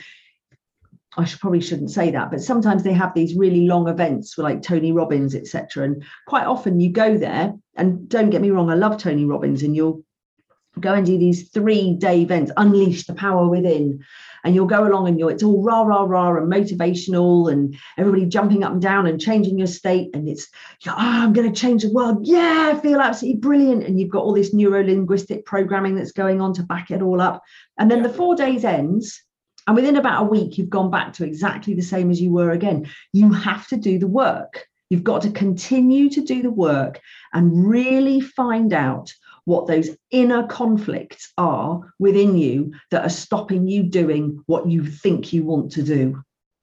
[1.19, 4.45] I should, probably shouldn't say that, but sometimes they have these really long events with
[4.45, 5.85] like Tony Robbins, etc.
[5.85, 9.63] And quite often you go there, and don't get me wrong, I love Tony Robbins,
[9.63, 10.05] and you'll
[10.79, 14.05] go and do these three day events, unleash the power within,
[14.45, 18.27] and you'll go along and you're it's all rah rah rah and motivational, and everybody
[18.27, 20.49] jumping up and down and changing your state, and it's
[20.87, 24.23] oh, I'm going to change the world, yeah, I feel absolutely brilliant, and you've got
[24.23, 27.43] all this neuro linguistic programming that's going on to back it all up,
[27.79, 29.23] and then the four days ends.
[29.67, 32.53] And within about a week, you've gone back to exactly the same as you were
[32.53, 32.89] again.
[33.13, 34.67] You have to do the work.
[34.91, 37.01] You've got to continue to do the work
[37.33, 39.13] and really find out
[39.45, 45.33] what those inner conflicts are within you that are stopping you doing what you think
[45.33, 46.23] you want to do.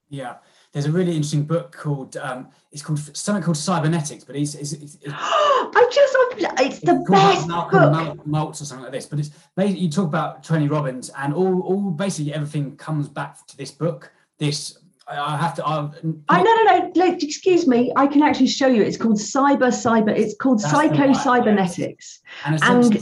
[0.09, 0.35] Yeah,
[0.73, 4.73] there's a really interesting book called um, it's called something called Cybernetics, but it's it's,
[4.73, 6.15] it's, it's I just,
[6.59, 8.25] it's the best Malcolm book.
[8.27, 9.05] Mal- Maltz or something like this.
[9.05, 13.45] But it's basically you talk about Tony Robbins, and all all basically everything comes back
[13.47, 14.11] to this book.
[14.39, 15.65] This I have to.
[15.65, 15.93] I'll,
[16.29, 16.91] I no no no.
[16.95, 17.91] Look, excuse me.
[17.95, 18.81] I can actually show you.
[18.81, 20.17] It's called cyber cyber.
[20.17, 21.23] It's called That's the one, psycho yes.
[21.23, 22.21] cybernetics.
[22.45, 23.01] And, And yeah,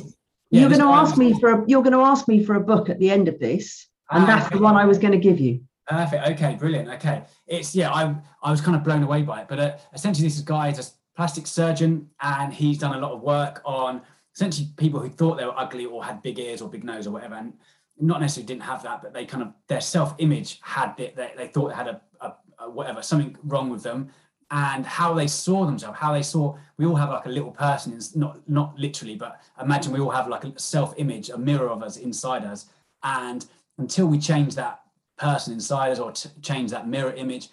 [0.62, 1.64] you're going to ask me for a.
[1.68, 4.28] You're going to ask me for a book at the end of this, and Ah,
[4.28, 4.58] that's okay.
[4.58, 5.62] the one I was going to give you.
[5.88, 6.28] Perfect.
[6.30, 6.90] Okay, brilliant.
[6.90, 7.92] Okay, it's yeah.
[7.92, 10.80] I I was kind of blown away by it, but uh, essentially this guy is
[10.80, 10.84] a
[11.16, 14.02] plastic surgeon, and he's done a lot of work on
[14.34, 17.12] essentially people who thought they were ugly or had big ears or big nose or
[17.12, 17.54] whatever, and
[18.00, 21.16] not necessarily didn't have that, but they kind of their self-image had it.
[21.16, 24.10] They, they thought they had a, a, a whatever something wrong with them,
[24.52, 26.56] and how they saw themselves, how they saw.
[26.78, 30.28] We all have like a little person, not not literally, but imagine we all have
[30.28, 32.68] like a self-image, a mirror of us inside us,
[33.04, 33.46] and
[33.78, 34.81] until we change that
[35.22, 37.50] person inside us or t- change that mirror image,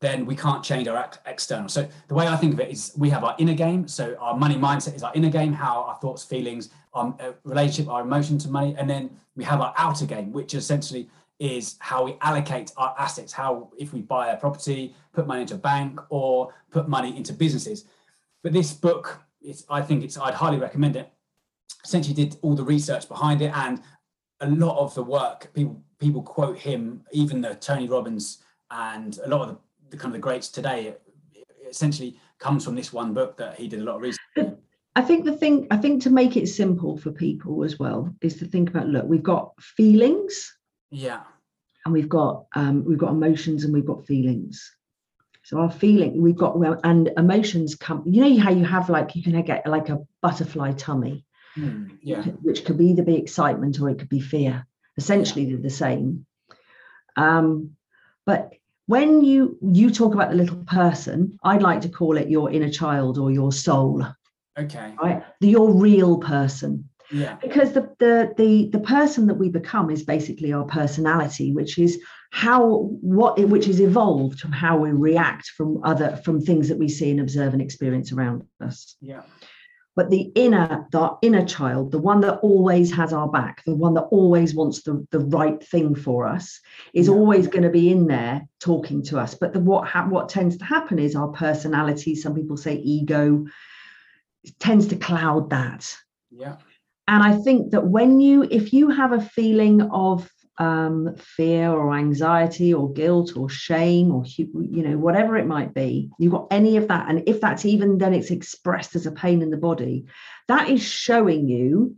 [0.00, 1.68] then we can't change our ex- external.
[1.68, 3.88] So the way I think of it is we have our inner game.
[3.88, 7.90] So our money mindset is our inner game, how our thoughts, feelings, our uh, relationship,
[7.90, 12.04] our emotion to money, and then we have our outer game, which essentially is how
[12.04, 13.32] we allocate our assets.
[13.32, 17.32] How if we buy a property, put money into a bank, or put money into
[17.32, 17.84] businesses.
[18.42, 21.10] But this book, it's I think it's I'd highly recommend it.
[21.84, 23.80] Essentially, did all the research behind it and
[24.40, 28.38] a lot of the work people people quote him even the tony robbins
[28.70, 29.58] and a lot of the,
[29.90, 30.94] the kind of the greats today
[31.68, 34.20] essentially comes from this one book that he did a lot of research
[34.98, 38.36] I think the thing, I think to make it simple for people as well is
[38.38, 40.56] to think about look, we've got feelings
[40.90, 41.20] yeah
[41.86, 44.74] and we've got um, we've got emotions and we've got feelings.
[45.44, 48.02] So our feeling, we've got well, and emotions come.
[48.04, 51.24] You know how you have like you can get like a butterfly tummy,
[51.56, 52.22] Hmm, yeah.
[52.42, 54.66] which could either be excitement or it could be fear.
[54.98, 56.26] Essentially, they're the same.
[57.16, 57.76] Um,
[58.26, 58.52] but
[58.84, 62.70] when you you talk about the little person, I'd like to call it your inner
[62.70, 64.06] child or your soul,
[64.58, 64.94] okay.
[65.02, 65.24] Right?
[65.40, 66.90] The, your real person.
[67.10, 67.36] Yeah.
[67.36, 72.00] Because the, the the the person that we become is basically our personality which is
[72.32, 76.88] how what which is evolved from how we react from other from things that we
[76.88, 78.96] see and observe and experience around us.
[79.00, 79.22] Yeah
[79.96, 83.94] but the inner the inner child the one that always has our back the one
[83.94, 86.60] that always wants the, the right thing for us
[86.92, 87.14] is Yeah.
[87.14, 89.34] always going to be in there talking to us.
[89.34, 93.46] But the what ha- what tends to happen is our personality some people say ego
[94.60, 95.92] tends to cloud that.
[96.30, 96.56] Yeah.
[97.08, 100.28] And I think that when you, if you have a feeling of
[100.58, 106.10] um, fear or anxiety or guilt or shame or, you know, whatever it might be,
[106.18, 107.08] you've got any of that.
[107.08, 110.06] And if that's even then it's expressed as a pain in the body,
[110.48, 111.96] that is showing you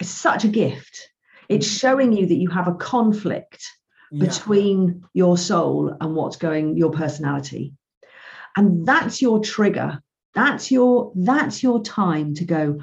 [0.00, 1.10] it's such a gift.
[1.48, 3.64] It's showing you that you have a conflict
[4.10, 4.26] Yeah.
[4.26, 7.74] between your soul and what's going your personality
[8.56, 10.02] and that's your trigger
[10.34, 12.80] that's your that's your time to go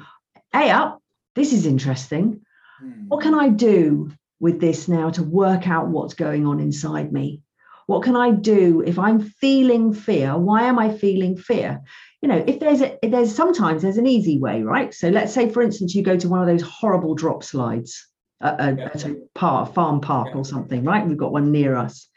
[0.52, 1.02] hey up
[1.34, 2.40] this is interesting
[2.78, 3.08] Hmm.
[3.08, 7.40] what can i do with this now to work out what's going on inside me.
[7.86, 10.36] What can i do if i'm feeling fear?
[10.36, 11.80] Why am i feeling fear?
[12.20, 14.92] You know if there's a if there's sometimes there's an easy way right?
[14.92, 18.06] So let's say for instance you go to one of those horrible drop slides
[18.42, 18.90] at a, Yeah.
[18.92, 20.38] at a park, farm park Yeah.
[20.38, 21.06] or something right?
[21.06, 22.08] We've got one near us.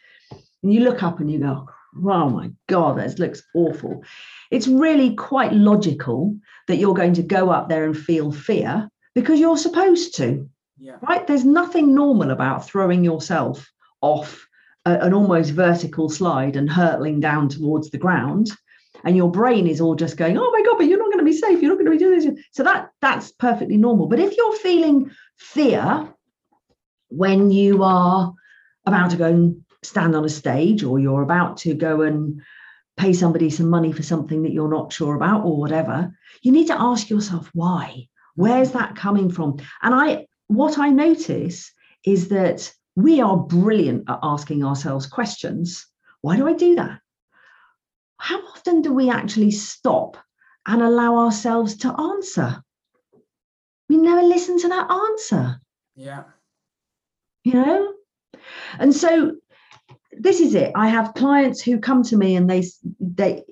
[0.63, 1.67] And you look up and you go
[2.05, 4.03] oh my god this looks awful.
[4.51, 6.35] It's really quite logical
[6.67, 10.49] that you're going to go up there and feel fear because you're supposed to
[10.79, 10.97] Yeah.
[11.07, 11.25] right?
[11.27, 13.69] There's nothing normal about throwing yourself
[14.01, 14.47] off
[14.85, 18.51] a- an almost vertical slide and hurtling down towards the ground.
[19.03, 21.31] And your brain is all just going, oh my God, but you're not going to
[21.31, 21.61] be safe.
[21.61, 22.45] You're not going to be doing this.
[22.51, 24.07] So that that's perfectly normal.
[24.07, 26.13] But if you're feeling fear
[27.09, 28.33] when you are
[28.85, 32.41] about to go and stand on a stage or you're about to go and
[32.97, 36.11] pay somebody some money for something that you're not sure about or whatever,
[36.41, 38.07] you need to ask yourself why.
[38.35, 39.57] Where's that coming from?
[39.81, 41.71] And I what I notice
[42.05, 45.87] is that we are brilliant at asking ourselves questions.
[46.21, 46.99] Why do I do that?
[48.17, 50.17] How often do we actually stop
[50.67, 52.61] and allow ourselves to answer?
[53.87, 55.61] We never listen to that answer,
[55.95, 56.23] Yeah.
[57.43, 57.93] you know?
[58.79, 59.35] And so
[60.11, 60.71] this is it.
[60.75, 62.65] I have clients who come to me and they
[62.99, 63.43] they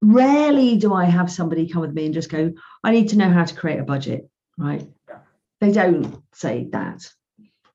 [0.00, 3.30] rarely do I have somebody come with me and just go, I need to know
[3.30, 4.88] how to create a budget, right?
[5.60, 7.10] They don't say that.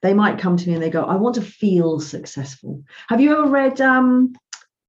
[0.01, 2.83] They might come to me and they go, I want to feel successful.
[3.07, 4.35] Have you ever read um,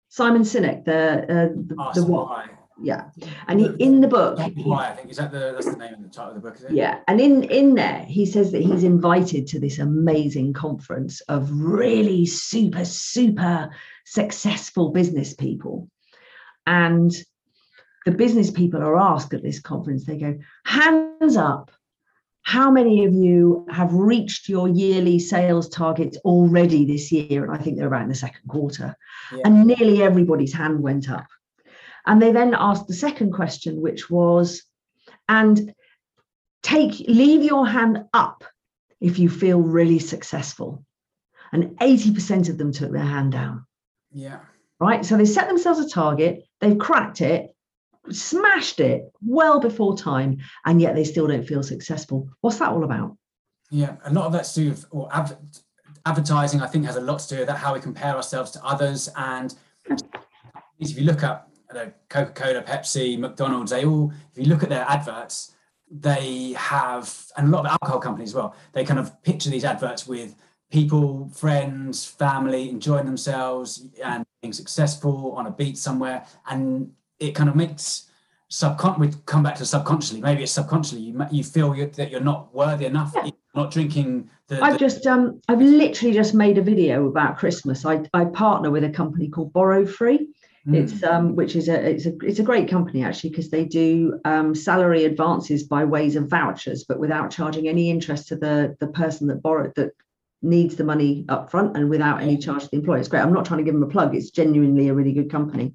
[0.08, 2.50] Simon Sinek, the uh, the, the what?
[2.82, 3.04] Yeah,
[3.46, 4.88] and he, in the book, why.
[4.88, 6.56] I think is that the that's the name of the title of the book.
[6.56, 6.72] Is it?
[6.72, 11.48] yeah, and in in there, he says that he's invited to this amazing conference of
[11.52, 13.70] really super super
[14.04, 15.88] successful business people,
[16.66, 17.12] and
[18.04, 20.04] the business people are asked at this conference.
[20.04, 21.70] They go, hands up.
[22.44, 27.42] How many of you have reached your yearly sales targets already this year?
[27.42, 28.94] And I think they're about in the second quarter.
[29.32, 29.42] Yeah.
[29.46, 31.26] And nearly everybody's hand went up.
[32.06, 34.62] And they then asked the second question, which was,
[35.26, 35.74] and
[36.62, 38.44] take leave your hand up
[39.00, 40.84] if you feel really successful.
[41.50, 43.64] And 80% of them took their hand down.
[44.12, 44.40] Yeah.
[44.78, 45.02] Right.
[45.02, 47.53] So they set themselves a target, they've cracked it,
[48.10, 52.28] smashed it well before time, and yet they still don't feel successful.
[52.40, 53.16] What's that all about?
[53.70, 55.38] Yeah, a lot of that's to do with or adver-
[56.06, 56.60] advertising.
[56.60, 59.08] I think has a lot to do with that how we compare ourselves to others.
[59.16, 59.54] And
[60.78, 64.86] if you look at know, Coca-Cola, Pepsi, McDonald's, they all if you look at their
[64.88, 65.54] adverts,
[65.90, 68.56] they have and a lot of alcohol companies as well.
[68.72, 70.34] They kind of picture these adverts with
[70.70, 76.90] people, friends, family enjoying themselves and being successful on a beach somewhere, and
[77.28, 78.10] it kind of makes
[78.50, 82.20] subcon we come back to subconsciously maybe it's subconsciously you, you feel you that you're
[82.20, 83.24] not worthy enough Yeah.
[83.24, 87.38] you're not drinking the, I've the- just um I've literally just made a video about
[87.38, 87.84] Christmas.
[87.86, 90.28] I, I partner with a company called Borrow Free.
[90.68, 93.64] Mm, It's um which is a it's a it's a great company actually because they
[93.64, 98.76] do um salary advances by ways of vouchers, but without charging any interest to the
[98.80, 99.92] the person that borrowed that
[100.42, 102.98] needs the money up front and without any charge to the employer.
[102.98, 103.22] It's great.
[103.22, 104.14] I'm not trying to give them a plug.
[104.14, 105.72] It's genuinely a really good company.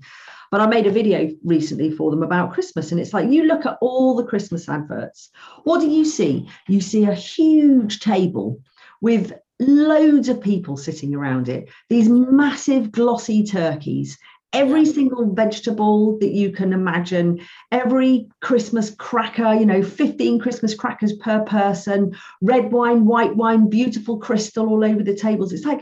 [0.51, 3.65] But I made a video recently for them about Christmas, and it's like you look
[3.65, 5.29] at all the Christmas adverts.
[5.63, 6.49] What do you see?
[6.67, 8.59] You see a huge table
[9.01, 14.17] with loads of people sitting around it, these massive glossy turkeys,
[14.53, 17.39] every single vegetable that you can imagine,
[17.71, 24.17] every Christmas cracker, you know, 15 Christmas crackers per person, red wine, white wine, beautiful
[24.17, 25.53] crystal all over the tables.
[25.53, 25.81] It's like,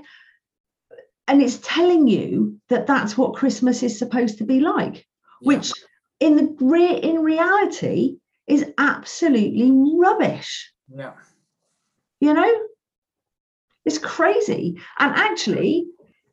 [1.27, 5.05] and it's telling you that that's what Christmas is supposed to be like,
[5.41, 5.57] yeah.
[5.57, 5.71] which
[6.19, 10.71] in the re- in reality is absolutely rubbish.
[10.93, 11.13] Yeah.
[12.19, 12.53] You know?
[13.85, 14.79] It's crazy.
[14.99, 15.87] And actually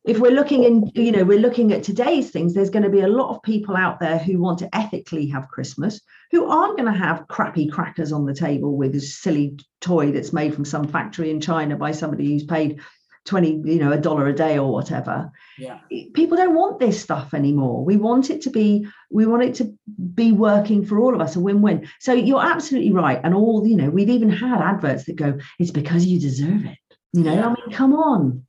[0.05, 3.01] if we're looking in you know we're looking at today's things there's going to be
[3.01, 5.99] a lot of people out there who want to ethically have christmas
[6.31, 10.31] who aren't going to have crappy crackers on the table with a silly toy that's
[10.31, 12.79] made from some factory in china by somebody who's paid
[13.25, 15.31] 20 you know a dollar a day or whatever.
[15.57, 15.79] Yeah.
[16.13, 17.83] People don't want this stuff anymore.
[17.83, 19.77] We want it to be we want it to
[20.13, 21.87] be working for all of us a win-win.
[21.99, 25.71] So you're absolutely right and all you know we've even had adverts that go it's
[25.71, 26.77] because you deserve it.
[27.13, 27.47] You know Yeah.
[27.47, 28.45] i mean come on.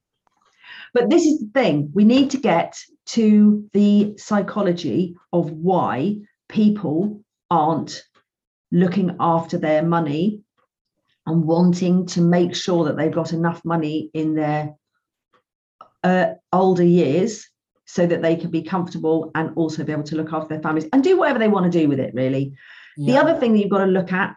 [0.92, 7.22] But this is the thing we need to get to the psychology of why people
[7.50, 8.02] aren't
[8.72, 10.42] looking after their money
[11.26, 14.74] and wanting to make sure that they've got enough money in their
[16.04, 17.48] uh, older years
[17.84, 20.86] so that they can be comfortable and also be able to look after their families
[20.92, 22.52] and do whatever they want to do with it really
[22.96, 23.12] yeah.
[23.12, 24.36] the other thing that you've got to look at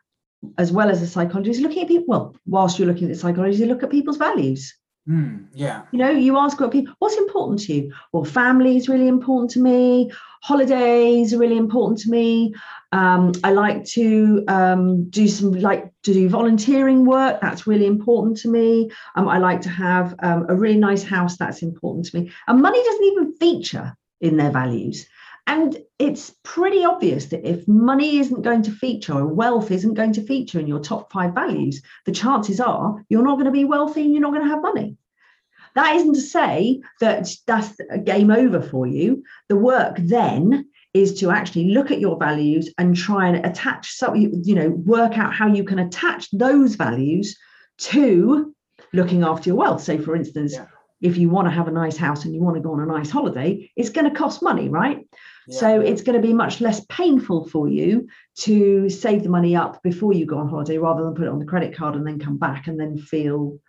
[0.58, 3.20] as well as the psychology is looking at people well whilst you're looking at the
[3.20, 4.76] psychology you look at people's values
[5.10, 8.88] mm, yeah you know you ask what people what's important to you well family is
[8.88, 12.54] really important to me holidays are really important to me
[12.92, 17.40] um, I like to um, do some like to do volunteering work.
[17.40, 18.90] That's really important to me.
[19.16, 21.38] Um, I like to have um, a really nice house.
[21.38, 22.32] That's important to me.
[22.48, 25.06] And money doesn't even feature in their values.
[25.46, 30.14] And it's pretty obvious that if money isn't going to feature or wealth isn't going
[30.14, 33.66] to feature in your top five values, the chances are you're not going to be
[33.66, 34.96] wealthy and you're not going to have money.
[35.80, 39.24] That isn't to say that that's a game over for you.
[39.48, 44.14] The work then is to actually look at your values and try and attach so
[44.14, 47.38] you know work out how you can attach those values
[47.78, 48.54] to
[48.92, 50.66] looking after your wealth so for instance yeah.
[51.00, 52.86] if you want to have a nice house and you want to go on a
[52.86, 55.08] nice holiday it's going to cost money right
[55.48, 55.60] yeah.
[55.60, 59.82] so it's going to be much less painful for you to save the money up
[59.84, 62.20] before you go on holiday rather than put it on the credit card and then
[62.20, 63.60] come back and then feel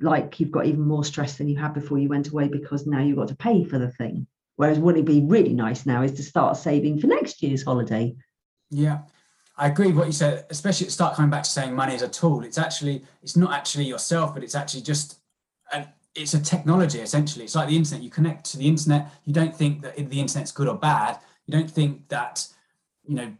[0.00, 3.00] like you've got even more stress than you had before you went away because now
[3.00, 6.12] you've got to pay for the thing Whereas would it be really nice now is
[6.12, 8.16] to start saving for next year's holiday.
[8.70, 9.00] Yeah,
[9.56, 12.08] I agree with what you said, especially start coming back to saying money is a
[12.08, 12.42] tool.
[12.42, 15.20] It's actually, it's not actually yourself, but it's actually just,
[15.72, 17.44] a, it's a technology essentially.
[17.44, 18.02] It's like the internet.
[18.02, 19.12] You connect to the internet.
[19.24, 21.18] You don't think that the internet's good or bad.
[21.46, 22.46] You don't think that,
[23.06, 23.32] you know,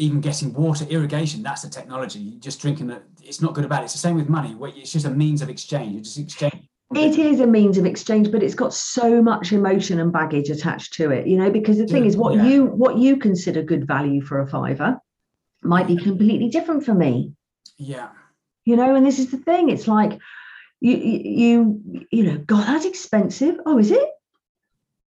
[0.00, 2.36] even getting water, irrigation, that's a technology.
[2.40, 3.84] Just drinking it, it's not good about bad.
[3.84, 4.56] It's the same with money.
[4.76, 5.94] It's just a means of exchange.
[5.94, 10.00] You just exchange it is a means of exchange but it's got so much emotion
[10.00, 12.46] and baggage attached to it you know because the thing is what yeah.
[12.46, 15.00] you what you consider good value for a fiver
[15.62, 17.32] might be completely different for me
[17.76, 18.08] yeah
[18.64, 20.18] you know and this is the thing it's like
[20.80, 24.08] you you you know god that's expensive oh is it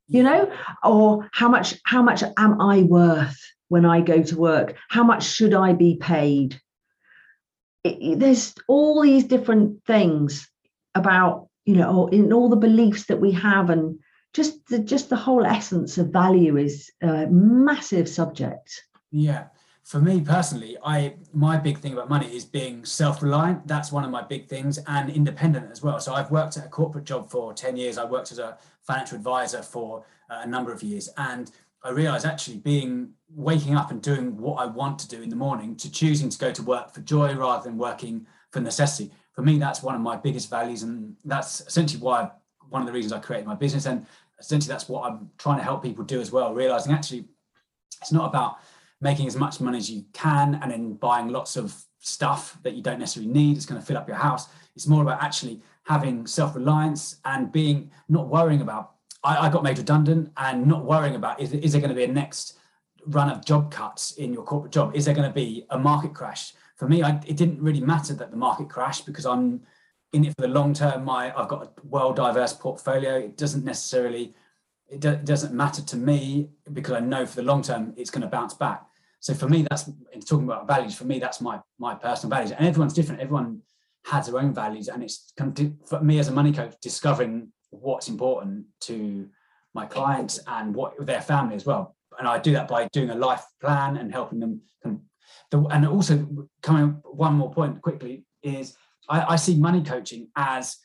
[0.09, 0.53] you know
[0.85, 5.25] or how much how much am i worth when i go to work how much
[5.25, 6.61] should i be paid
[7.83, 10.49] it, there's all these different things
[10.95, 13.99] about you know, in all the beliefs that we have, and
[14.35, 18.83] just the, just the whole essence of value is a massive subject.
[19.13, 19.47] Yeah,
[19.85, 23.69] for me personally, I my big thing about money is being self-reliant.
[23.69, 26.01] That's one of my big things, and independent as well.
[26.01, 27.99] So I've worked at a corporate job for ten years.
[27.99, 31.53] I worked as a financial advisor for uh, a number of years, and
[31.83, 35.37] I realized actually being waking up and doing what I want to do in the
[35.37, 39.43] morning, to choosing to go to work for joy rather than working for necessity for
[39.43, 42.31] me, that's one of my biggest values, and that's essentially why
[42.69, 43.87] one of the reasons I created my business.
[43.87, 44.07] And
[44.39, 46.53] essentially, that's what I'm trying to help people do as well.
[46.53, 47.25] Realizing actually,
[48.01, 48.59] it's not about
[49.01, 52.83] making as much money as you can and then buying lots of stuff that you
[52.83, 53.57] don't necessarily need.
[53.57, 54.49] It's going to fill up your house.
[54.77, 58.93] It's more about actually having self-reliance and being not worrying about.
[59.23, 62.05] I, I got made redundant and not worrying about is, is there going to be
[62.05, 62.59] a next
[63.07, 64.95] run of job cuts in your corporate job?
[64.95, 66.55] Is there going to be a market crash?
[66.81, 69.61] for me, I, it didn't really matter that the market crashed because I'm
[70.15, 71.05] in it for the long term.
[71.05, 73.19] My I've got a well diverse portfolio.
[73.19, 74.35] It doesn't necessarily
[74.89, 78.09] it, do, it doesn't matter to me because I know for the long term it's
[78.09, 78.83] going to bounce back.
[79.21, 79.91] So for me, that's
[80.25, 80.95] talking about values.
[80.95, 83.21] For me, that's my my personal values, and everyone's different.
[83.21, 83.61] Everyone
[84.07, 85.35] has their own values, and it's
[85.85, 89.29] for me as a money coach discovering what's important to
[89.75, 91.97] my clients and what their family as well.
[92.19, 95.03] And I do that by doing a life plan and helping them kind of
[95.51, 96.27] the, and also
[96.63, 98.77] coming one more point quickly is
[99.09, 100.77] I, I, see money coaching as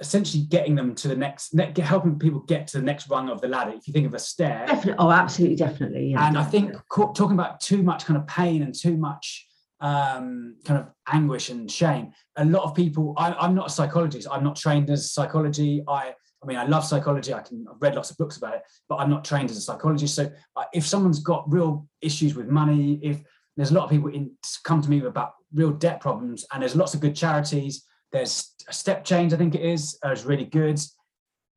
[0.00, 3.48] essentially getting them to the next helping people get to the next rung of the
[3.48, 6.68] ladder if you think of a stair definitely oh absolutely definitely yeah, and definitely.
[6.68, 9.46] i think talking about too much kind of pain and too much
[9.80, 14.28] um, kind of anguish and shame a lot of people I, i'm not a psychologist
[14.30, 17.34] i'm not trained as psychology i I mean, I love psychology.
[17.34, 19.60] I can I've read lots of books about it, but I'm not trained as a
[19.60, 20.14] psychologist.
[20.14, 23.20] So, uh, if someone's got real issues with money, if
[23.56, 24.30] there's a lot of people in,
[24.64, 27.84] come to me about real debt problems, and there's lots of good charities.
[28.12, 30.80] There's a step change, I think it is, uh, is really good.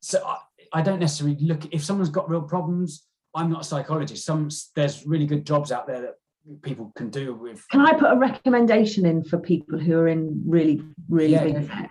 [0.02, 0.38] So I,
[0.74, 3.06] I don't necessarily look if someone's got real problems.
[3.36, 4.26] I'm not a psychologist.
[4.26, 6.16] Some there's really good jobs out there that
[6.62, 7.68] people can do with.
[7.70, 11.68] Can I put a recommendation in for people who are in really, really yeah, big
[11.68, 11.90] debt?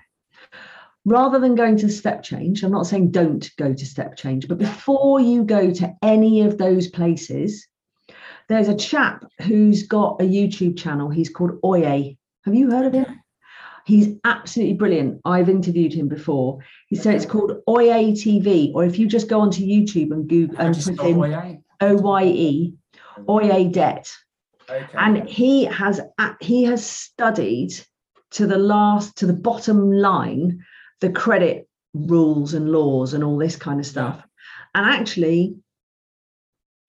[1.04, 4.58] Rather than going to step change, I'm not saying don't go to step change, but
[4.58, 7.66] before you go to any of those places,
[8.48, 11.08] there's a chap who's got a YouTube channel.
[11.10, 12.16] He's called Oye.
[12.44, 13.20] Have you heard of him?
[13.84, 15.20] He's absolutely brilliant.
[15.24, 16.60] I've interviewed him before.
[16.86, 20.56] He said it's called Oye TV, or if you just go onto YouTube and Google
[20.58, 22.74] and put in O Y E,
[23.28, 24.08] Oye Debt.
[24.68, 24.86] Okay.
[24.94, 26.00] And he has
[26.40, 27.72] he has studied
[28.32, 30.64] to the last to the bottom line
[31.00, 34.22] the credit rules and laws and all this kind of stuff yeah.
[34.74, 35.56] and actually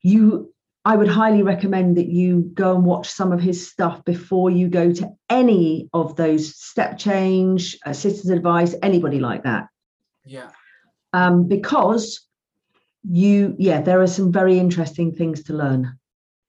[0.01, 0.53] you
[0.85, 4.67] I would highly recommend that you go and watch some of his stuff before you
[4.67, 9.69] go to any of those step change, citizens advice, anybody like that.
[10.25, 10.49] Yeah.
[11.13, 12.27] Um, because
[13.09, 15.97] you, yeah, there are some very interesting things to learn.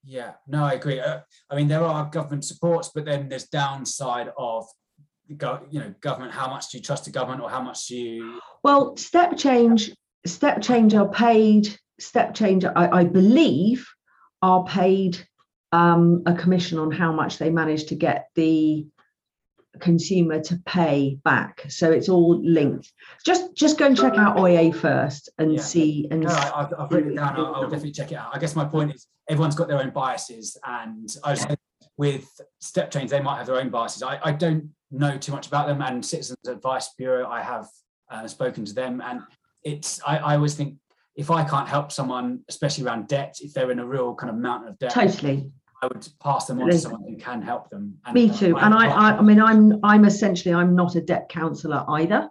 [0.05, 0.99] Yeah, no, I agree.
[0.99, 4.65] Uh, I mean, there are government supports, but then there's downside of
[5.27, 8.39] you know government how much do you trust the government or how much do you
[8.63, 9.91] well step change
[10.25, 13.87] step change are paid step change i, I believe
[14.43, 15.17] are paid
[15.71, 18.85] um, a commission on how much they manage to get the
[19.79, 21.65] consumer to pay back.
[21.69, 22.91] So it's all linked.
[23.25, 25.61] Just just go and check out Oye first and yeah.
[25.61, 26.07] see.
[26.11, 27.35] And no, I, have I've written it down.
[27.37, 28.31] I'll, I'll, definitely check it out.
[28.33, 31.45] I guess my point is everyone's got their own biases, and I was
[31.97, 32.27] with
[32.59, 34.03] step change they might have their own biases.
[34.03, 37.67] I, I don't know too much about them, and Citizens Advice Bureau I have
[38.09, 39.21] uh, spoken to them, and
[39.63, 40.75] it's I, I always think
[41.15, 44.37] if I can't help someone, especially around debt, if they're in a real kind of
[44.37, 45.51] mountain of debt, totally,
[45.85, 47.97] I would pass them on to someone who can help them.
[48.05, 48.57] And Me too.
[48.57, 52.29] And I, I, I mean, I'm, I'm essentially, I'm not a debt counsellor either.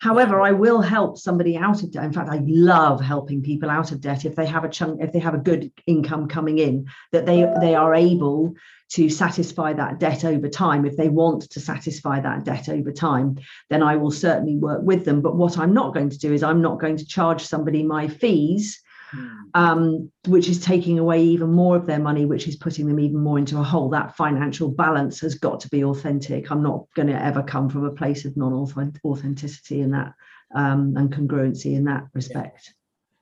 [0.00, 2.04] However, I will help somebody out of debt.
[2.04, 5.12] In fact, I love helping people out of debt if they have a chunk, if
[5.12, 8.54] they have a good income coming in, that they they are able
[8.90, 10.84] to satisfy that debt over time.
[10.84, 13.38] If they want to satisfy that debt over time,
[13.70, 15.22] then I will certainly work with them.
[15.22, 18.06] But what I'm not going to do is I'm not going to charge somebody my
[18.06, 18.82] fees.
[19.10, 19.28] Hmm.
[19.54, 23.20] Um, which is taking away even more of their money, which is putting them even
[23.20, 23.88] more into a hole.
[23.88, 26.50] That financial balance has got to be authentic.
[26.50, 30.12] I'm not going to ever come from a place of non authenticity in that
[30.54, 32.74] um, and congruency in that respect.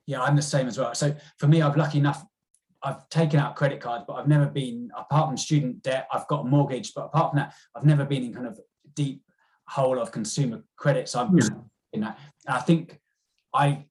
[0.07, 0.19] Yeah.
[0.19, 0.95] yeah, I'm the same as well.
[0.95, 2.25] So for me, I've lucky enough
[2.85, 6.07] I've taken out credit cards, but I've never been apart from student debt.
[6.13, 8.61] I've got a mortgage, but apart from that, I've never been in kind of
[8.95, 9.23] deep
[9.67, 11.09] hole of consumer credit.
[11.09, 11.49] So I'm, yeah.
[11.95, 12.15] you know,
[12.47, 13.01] I think
[13.55, 13.87] I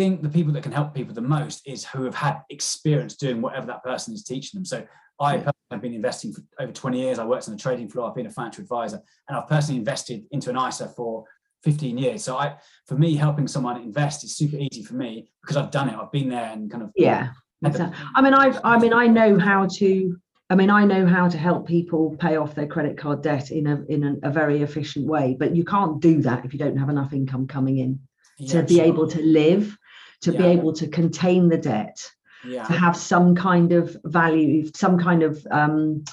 [0.00, 3.42] think the people that can help people the most is who have had experience doing
[3.42, 4.64] whatever that person is teaching them.
[4.64, 4.86] So
[5.20, 5.50] I yeah.
[5.70, 7.18] have been investing for over 20 years.
[7.18, 8.08] I worked on the trading floor.
[8.08, 11.24] I've been a financial advisor, and I've personally invested into an ISA for
[11.64, 12.24] 15 years.
[12.24, 15.90] So I, for me, helping someone invest is super easy for me because I've done
[15.90, 15.96] it.
[15.96, 17.30] I've been there and kind of yeah
[17.62, 17.98] Exactly.
[18.14, 20.16] I mean, I've, I mean, I know how to.
[20.48, 23.66] I mean, I know how to help people pay off their credit card debt in
[23.66, 25.36] a in a, a very efficient way.
[25.38, 28.00] But you can't do that if you don't have enough income coming in
[28.38, 28.84] yeah, to be sure.
[28.84, 29.76] able to live,
[30.22, 30.38] to yeah.
[30.38, 32.10] be able to contain the debt,
[32.44, 32.64] yeah.
[32.64, 36.04] to have some kind of value, some kind of um,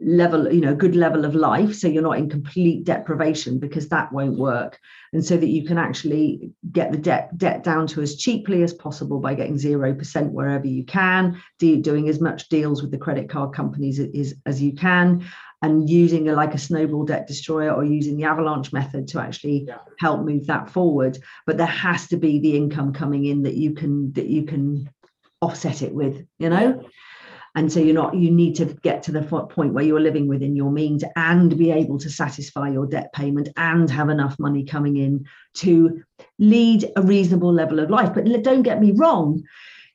[0.00, 4.12] level you know good level of life so you're not in complete deprivation because that
[4.12, 4.80] won't work
[5.12, 8.74] and so that you can actually get the debt debt down to as cheaply as
[8.74, 13.28] possible by getting 0% wherever you can do, doing as much deals with the credit
[13.28, 15.24] card companies as, as you can
[15.64, 19.64] and using a, like a snowball debt destroyer or using the avalanche method to actually
[19.66, 19.78] yeah.
[19.98, 21.16] help move that forward.
[21.46, 24.90] But there has to be the income coming in that you can that you can
[25.40, 26.84] offset it with you know?
[27.56, 30.54] And so you're not you need to get to the point where you're living within
[30.54, 34.98] your means and be able to satisfy your debt payment and have enough money coming
[34.98, 36.02] in to
[36.38, 38.12] lead a reasonable level of life.
[38.12, 39.42] But don't get me wrong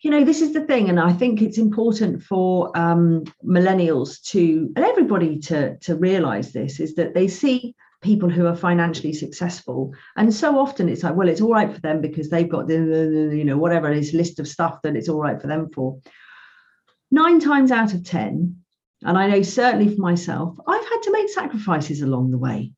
[0.01, 4.71] you know this is the thing and i think it's important for um, millennials to
[4.75, 9.93] and everybody to to realize this is that they see people who are financially successful
[10.15, 13.31] and so often it's like well it's all right for them because they've got the
[13.33, 15.99] you know whatever this list of stuff that it's all right for them for
[17.11, 18.55] nine times out of 10,
[19.03, 22.73] and I know certainly for myself, I've had to make sacrifices along the way.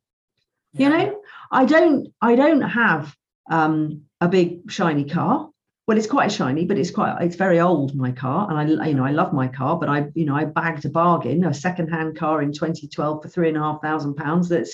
[0.74, 0.90] Yeah.
[0.90, 3.16] You know, I don't, I don't have
[3.50, 5.50] um, a big shiny car.
[5.92, 8.50] Well, it's quite shiny, but it's quite, it's very old, my car.
[8.50, 10.89] And I, you know, I love my car, but I, you know, I bagged a
[10.89, 14.48] bargain, a second-hand car in 2012 for three and a half thousand pounds.
[14.48, 14.74] That's,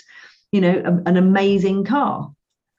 [0.51, 2.31] you know, a, an amazing car.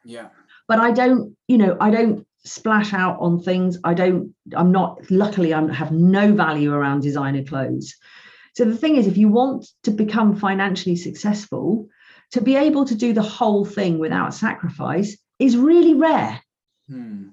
[0.05, 0.29] Yeah.
[0.69, 3.77] But I don't, you know, I don't splash out on things.
[3.83, 7.97] I don't, I'm not, luckily, I have no value around designer clothes.
[8.55, 11.89] So the thing is, if you want to become financially successful,
[12.31, 16.41] to be able to do the whole thing without sacrifice is really rare.
[16.89, 17.31] Hmm.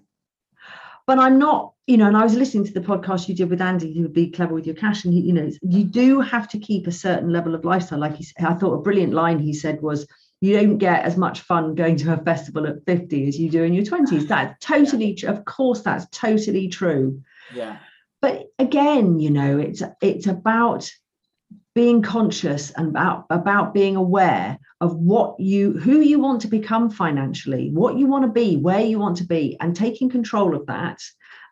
[1.08, 3.62] But I'm not, you know, and I was listening to the podcast you did with
[3.62, 6.48] Andy, who would be clever with your cash, and he, you know, you do have
[6.50, 8.00] to keep a certain level of lifestyle.
[8.00, 10.08] Like he, said, I thought a brilliant line he said was,
[10.42, 13.64] you don't get as much fun going to a festival at 50 as you do
[13.64, 15.30] in your 20s that's totally yeah.
[15.30, 17.22] of course that's totally true
[17.54, 17.78] yeah
[18.22, 20.92] but again you know it's it's about
[21.74, 26.90] being conscious and about about being aware of what you who you want to become
[26.90, 30.66] financially what you want to be where you want to be and taking control of
[30.68, 31.00] that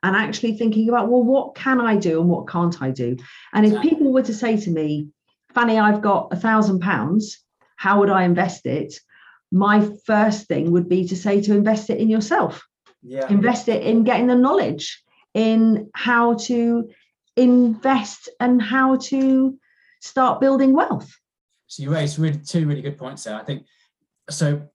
[0.03, 3.17] and actually thinking about well what can i do and what can't i do
[3.53, 5.07] and if people were to say to me
[5.53, 7.43] fanny i've got a thousand pounds
[7.83, 8.93] how would I invest it?
[9.51, 12.65] My first thing would be to say to invest it in yourself.
[13.01, 13.27] Yeah.
[13.29, 15.03] Invest it in getting the knowledge
[15.33, 16.89] in how to
[17.35, 19.59] invest and how to
[19.99, 21.11] start building wealth.
[21.73, 23.35] So you raised really two really good points there.
[23.35, 23.65] I think
[24.29, 24.67] so.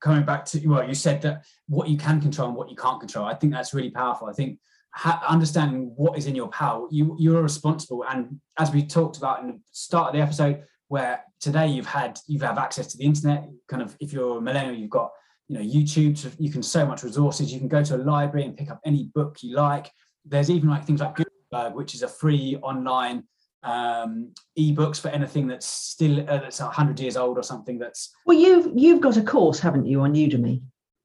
[0.00, 2.98] Coming back to well, you said that what you can control and what you can't
[2.98, 3.24] control.
[3.24, 4.28] I think that's really powerful.
[4.28, 4.58] I think
[4.94, 8.04] ha- understanding what is in your power, you you are responsible.
[8.04, 12.18] And as we talked about in the start of the episode, where today you've had
[12.26, 13.48] you have access to the internet.
[13.68, 15.10] Kind of if you're a millennial, you've got
[15.48, 16.18] you know YouTube.
[16.18, 17.50] So you can so much resources.
[17.50, 19.90] You can go to a library and pick up any book you like.
[20.26, 23.24] There's even like things like Gutenberg, which is a free online
[23.62, 28.36] um, ebooks for anything that's still uh, that's 100 years old or something that's Well,
[28.38, 30.62] you've you've got a course, haven't you, on Udemy?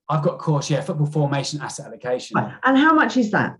[0.10, 2.54] i've got a course yeah football formation asset allocation Right.
[2.64, 3.58] And how much is that?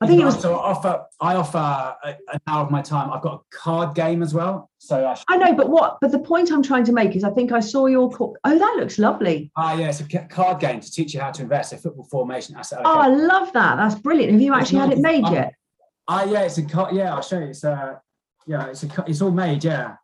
[0.00, 0.40] I think it was.
[0.40, 3.96] so i offer i offer a, an hour of my time i've got a card
[3.96, 5.98] game as well so i I know, but what?
[6.00, 8.08] But the point I'm trying to make is, I think I saw your.
[8.08, 9.50] co- Oh, that looks lovely.
[9.56, 12.54] ah yeah it's a card game to teach you how to invest a football formation
[12.56, 13.76] asset Oh, I love that.
[13.76, 14.32] That's brilliant.
[14.32, 15.54] Have you actually had it made yet?
[16.08, 17.94] Ah yeah it's a card yeah i'll show you it's uh
[18.46, 19.94] yeah it's a it's all made yeah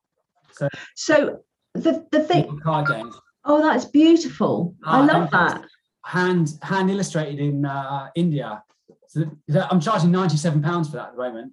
[0.53, 1.41] So so
[1.75, 2.61] the the thing.
[2.61, 3.15] card games
[3.47, 4.75] Oh, that's beautiful.
[4.87, 5.65] I Ah, love that.
[6.03, 8.63] hand hand illustrated in uh, India.
[9.07, 11.53] So that, I'm charging 97 pounds for that at the moment.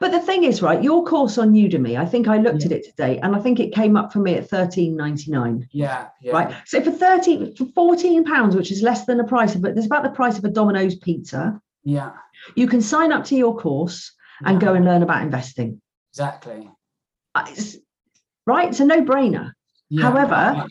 [0.00, 2.66] But the thing is, right, your course on Udemy, I think I looked Yeah.
[2.66, 5.68] at it today and I think it came up for me at thirteen ninety nine.
[5.70, 6.54] Yeah, yeah, Right.
[6.66, 9.86] So for 13, for 14 pounds, which is less than the price of it, there's
[9.86, 11.60] about the price of a Domino's pizza.
[11.84, 12.12] Yeah.
[12.54, 14.12] You can sign up to your course
[14.44, 15.80] and yeah, go and learn about investing.
[16.12, 16.70] exactly.
[17.34, 17.76] Uh, it's-
[18.46, 18.68] right.
[18.68, 19.52] It's a no brainer.
[19.88, 20.66] Yeah, However,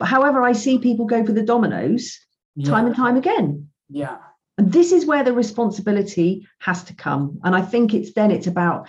[0.00, 2.18] yeah, however, I see people go for the Domino's
[2.64, 3.68] time and time again.
[3.88, 4.16] Yeah,
[4.58, 7.38] And this is where the responsibility has to come.
[7.44, 8.88] And I think it's then it's about.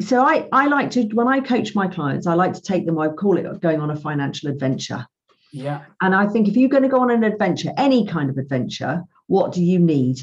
[0.00, 2.98] So I, I like to when I coach my clients, I like to take them,
[2.98, 5.06] I call it going on a financial adventure.
[5.52, 8.36] yeah, And I think if you're going to go on an adventure, any kind of
[8.38, 10.16] adventure, what do you need?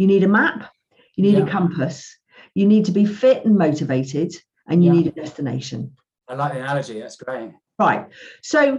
[0.00, 0.72] You need a map,
[1.14, 1.44] you need Yeah.
[1.44, 2.16] a compass,
[2.54, 4.32] you need to be fit and motivated,
[4.66, 4.96] and you Yeah.
[4.96, 5.92] need a destination.
[6.26, 6.98] I like the analogy.
[6.98, 7.50] That's great.
[7.78, 8.06] Right.
[8.40, 8.78] So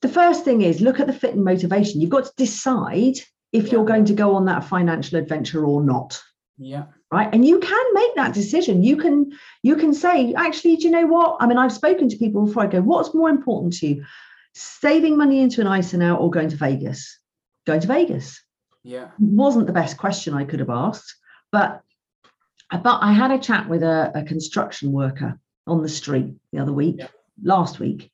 [0.00, 2.00] the first thing is look at the fit and motivation.
[2.00, 3.16] You've got to decide
[3.52, 3.72] if Yeah.
[3.72, 6.22] you're going to go on that financial adventure or not.
[6.56, 7.28] Yeah, Right.
[7.34, 8.84] And you can make that decision.
[8.84, 9.32] You can
[9.64, 11.38] you can say, actually, do you know what?
[11.40, 14.04] I mean, I've spoken to people before I go, what's more important to you?
[14.54, 17.18] Saving money into an ISA now or going to Vegas?
[17.66, 18.40] Going to Vegas
[18.82, 21.14] yeah, wasn't the best question I could have asked,
[21.52, 21.82] but
[22.70, 26.72] but I had a chat with a, a construction worker on the street the other
[26.72, 27.08] week, Yeah.
[27.42, 28.10] last week,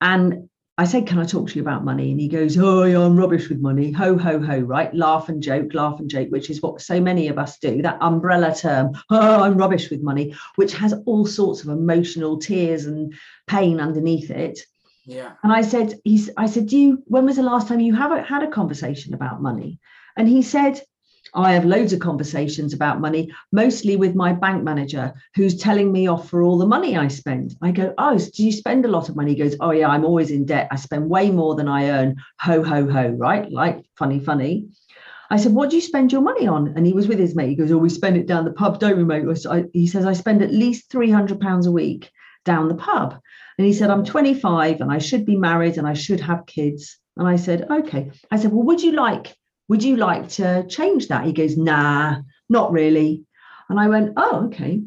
[0.00, 3.00] and I said, "Can I talk to you about money?" And he goes, "Oh, yeah,
[3.00, 3.92] I'm rubbish with money.
[3.92, 4.58] Ho ho ho!
[4.60, 4.92] Right?
[4.94, 7.82] Laugh and joke, laugh and joke, which is what so many of us do.
[7.82, 12.86] That umbrella term, oh, I'm rubbish with money, which has all sorts of emotional tears
[12.86, 13.12] and
[13.46, 14.60] pain underneath it.
[15.04, 17.94] Yeah, And I said, he's, I said, do you, when was the last time you
[17.94, 19.80] have had a conversation about money?
[20.16, 20.80] And he said,
[21.34, 26.06] I have loads of conversations about money, mostly with my bank manager, who's telling me
[26.06, 27.56] off for all the money I spend.
[27.62, 29.30] I go, oh, so do you spend a lot of money?
[29.32, 30.68] He goes, oh yeah, I'm always in debt.
[30.70, 32.16] I spend way more than I earn.
[32.40, 33.50] Ho ho ho, right?
[33.50, 34.68] Like funny, funny.
[35.30, 36.74] I said, what do you spend your money on?
[36.76, 37.48] And he was with his mate.
[37.48, 39.24] He goes, oh, we spend it down the pub, don't we, mate?
[39.72, 42.10] He says, I spend at least three hundred pounds a week
[42.44, 43.18] down the pub.
[43.58, 46.98] And he said, I'm 25 and I should be married and I should have kids.
[47.16, 48.10] And I said, okay.
[48.30, 49.36] I said, well, would you like,
[49.68, 51.24] would you like to change that?
[51.24, 53.24] He goes, nah, not really.
[53.68, 54.82] And I went, oh, okay.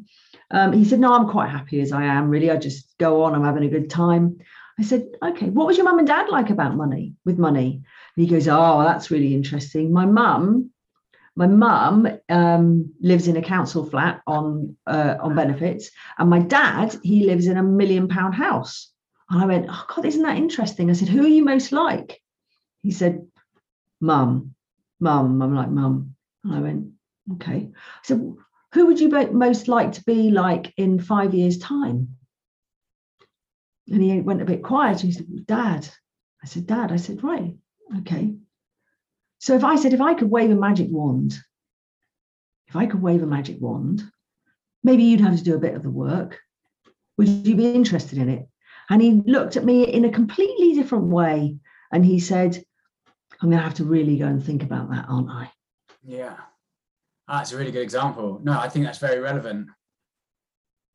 [0.51, 2.51] Um, he said, no, I'm quite happy as I am, really.
[2.51, 4.39] I just go on, I'm having a good time.
[4.79, 7.81] I said, okay, what was your mum and dad like about money, with money?
[8.15, 9.93] And he goes, oh, that's really interesting.
[9.93, 10.71] My mum,
[11.35, 16.95] my mum um, lives in a council flat on uh, on benefits, and my dad
[17.03, 18.91] he lives in a million pound house.
[19.29, 20.89] And I went, oh God, isn't that interesting?
[20.89, 22.21] I said, who are you most like?
[22.83, 23.25] He said,
[23.99, 24.53] mum,
[24.99, 25.41] mum.
[25.41, 26.15] I'm like, mum.
[26.43, 26.91] And I went,
[27.33, 27.71] okay.
[27.73, 28.35] I said,
[28.73, 32.17] who would you most like to be like in five years' time?
[33.87, 35.01] And he went a bit quiet.
[35.01, 35.89] He said, Dad.
[36.43, 36.91] I said, Dad.
[36.91, 37.55] I said, right,
[37.99, 38.35] okay.
[39.45, 41.37] So if I said, if I could wave a magic wand,
[42.67, 44.01] if I could wave a magic wand,
[44.83, 46.39] maybe you'd have to do a bit of the work.
[47.19, 48.47] Would you be interested in it?
[48.89, 51.57] And he looked at me in a completely different way.
[51.91, 52.59] And he said,
[53.39, 55.51] I'm going to have to really go and think about that, aren't I?
[56.03, 56.37] yeah.
[57.27, 58.41] Ah, That's a really good example.
[58.43, 59.67] No, I think that's very relevant.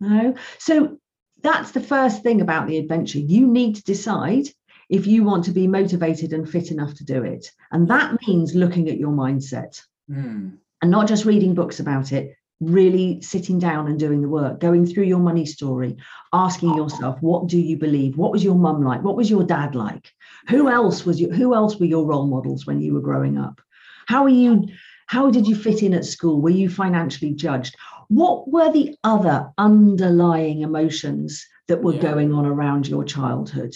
[0.01, 0.35] No.
[0.59, 0.99] So
[1.41, 3.21] that's the first thing about the adventure.
[3.21, 4.49] You need to decide
[4.91, 7.51] if you want to be motivated and fit enough to do it.
[7.73, 9.81] And that means looking at your mindset
[10.11, 14.59] Mm, and not just reading books about it, really sitting down and doing the work,
[14.59, 15.97] going through your money story,
[16.33, 18.19] asking yourself, what do you believe?
[18.19, 19.03] What was your mum like?
[19.03, 20.13] What was your dad like?
[20.49, 21.31] Who else was you?
[21.31, 23.61] Who else were your role models when you were growing up?
[24.09, 24.67] How are you?
[25.07, 26.41] How did you fit in at school?
[26.41, 27.77] Were you financially judged?
[28.09, 32.03] What were the other underlying emotions that were Yeah.
[32.03, 33.75] going on around your childhood?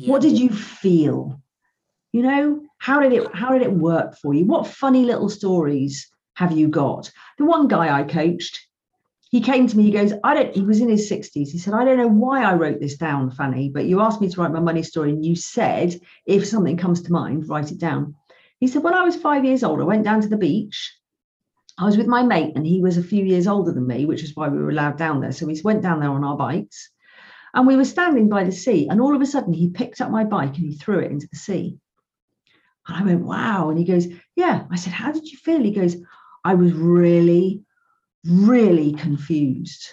[0.00, 0.12] Yeah.
[0.12, 1.42] What did you feel?
[2.12, 4.46] You know, how did it how did it work for you?
[4.46, 7.12] What funny little stories have you got?
[7.36, 8.66] The one guy I coached,
[9.30, 11.50] he came to me, he goes, I don't, he was in his 60s.
[11.50, 14.30] He said, I don't know why I wrote this down, Fanny, but you asked me
[14.30, 17.78] to write my money story and you said, if something comes to mind, write it
[17.78, 18.14] down.
[18.58, 20.94] He said, when I was five years old, I went down to the beach.
[21.76, 24.22] I was with my mate and he was a few years older than me, which
[24.22, 25.32] is why we were allowed down there.
[25.32, 26.90] So we went down there on our bikes
[27.54, 28.88] and we were standing by the sea.
[28.88, 31.28] And all of a sudden he picked up my bike and he threw it into
[31.30, 31.78] the sea.
[32.86, 33.70] And I went, wow.
[33.70, 34.64] And he goes, yeah.
[34.70, 35.62] I said, how did you feel?
[35.62, 35.96] He goes,
[36.44, 37.62] I was really,
[38.24, 39.86] really confused.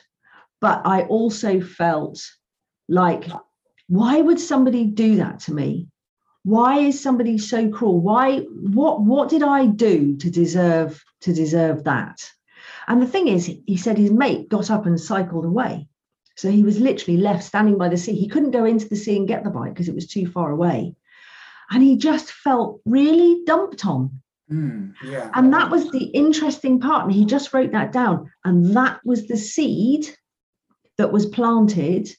[0.61, 2.23] But I also felt
[2.87, 3.25] like,
[3.87, 5.87] why would somebody do that to me?
[6.43, 7.99] Why is somebody so cruel?
[7.99, 12.31] Why, what, what did I do to deserve to deserve that?
[12.87, 15.89] And the thing is, he said his mate got up and cycled away.
[16.37, 18.13] So he was literally left standing by the sea.
[18.13, 20.51] He couldn't go into the sea and get the bike because it was too far
[20.51, 20.95] away.
[21.71, 24.21] And he just felt really dumped on.
[24.49, 25.31] Mm, yeah.
[25.33, 27.05] And that was the interesting part.
[27.05, 28.31] And he just wrote that down.
[28.45, 30.07] And that was the seed
[30.97, 32.09] that was planted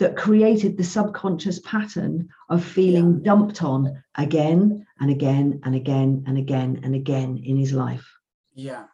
[0.00, 6.36] that created the subconscious pattern of feeling dumped on again and again and again and
[6.36, 8.10] again and again in his life.
[8.54, 8.86] Yeah,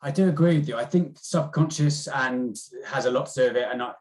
[0.00, 0.76] I do agree with you.
[0.76, 2.56] I think subconscious and
[2.86, 3.68] has a lot to do with it.
[3.70, 3.92] And I,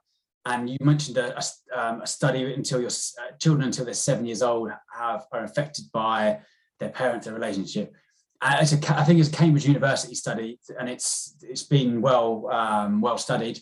[0.45, 1.41] and you mentioned a,
[1.75, 5.85] um, a study until your uh, children until they're seven years old have are affected
[5.93, 6.39] by
[6.79, 7.93] their parents, their relationship.
[8.41, 12.49] Uh, it's a, I think it's a Cambridge University study, and it's it's been well
[12.51, 13.59] um, well studied.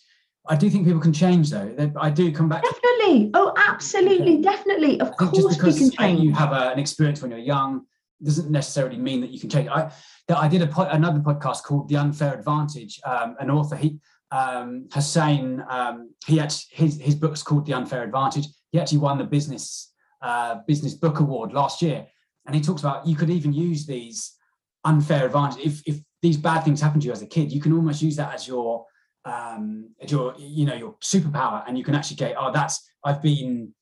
[0.47, 1.93] I do think people can change though.
[1.99, 3.29] I do come back Definitely.
[3.35, 4.41] Oh, absolutely.
[4.41, 4.99] Definitely.
[4.99, 7.29] Of I think just course we because can uh, you have a- an experience when
[7.29, 7.85] you're young
[8.23, 9.67] doesn't necessarily mean that you can change.
[9.69, 9.91] I
[10.27, 12.99] that I did a another podcast called The Unfair Advantage.
[13.03, 13.99] Um, an author he
[14.31, 18.47] um, Hussein um, he actually his his book's called The Unfair Advantage.
[18.71, 22.07] He actually won the business uh, business book award last year,
[22.45, 24.37] and he talks about you could even use these
[24.83, 27.73] unfair advantage if if these bad things happen to you as a kid, you can
[27.73, 28.85] almost use that as your
[29.25, 33.21] um as your you know your superpower, and you can actually go, oh, that's I've
[33.21, 33.73] been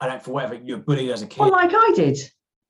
[0.00, 1.40] I don't for whatever you're bullied as a kid.
[1.40, 2.18] Well, like I did.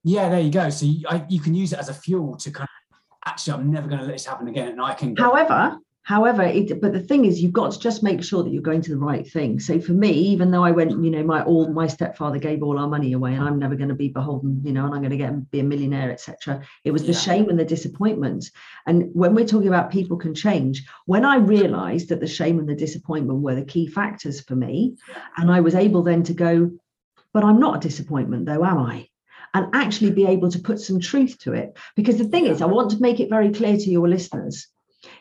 [0.05, 0.70] Yeah, there you go.
[0.70, 3.70] So you, I, you can use it as a fuel to kind of actually, I'm
[3.70, 5.14] never going to let this happen again, and I can.
[5.16, 5.78] However,
[6.09, 8.80] however, it, but the thing is, you've got to just make sure that you're going
[8.80, 9.61] to the right thing.
[9.61, 12.78] So for me, even though I went, you know, my all my stepfather gave all
[12.78, 15.11] our money away, and I'm never going to be beholden, you know, and I'm going
[15.11, 16.62] to get be a millionaire, etc.
[16.82, 17.18] It was the Yeah.
[17.18, 18.50] shame and the disappointment.
[18.86, 22.68] And when we're talking about people can change, when I realised that the shame and
[22.68, 24.96] the disappointment were the key factors for me,
[25.36, 26.70] and I was able then to go,
[27.34, 29.09] but I'm not a disappointment, though, am I?
[29.52, 31.76] And actually be able to put some truth to it.
[31.96, 34.68] Because the thing is, I want to make it very clear to your listeners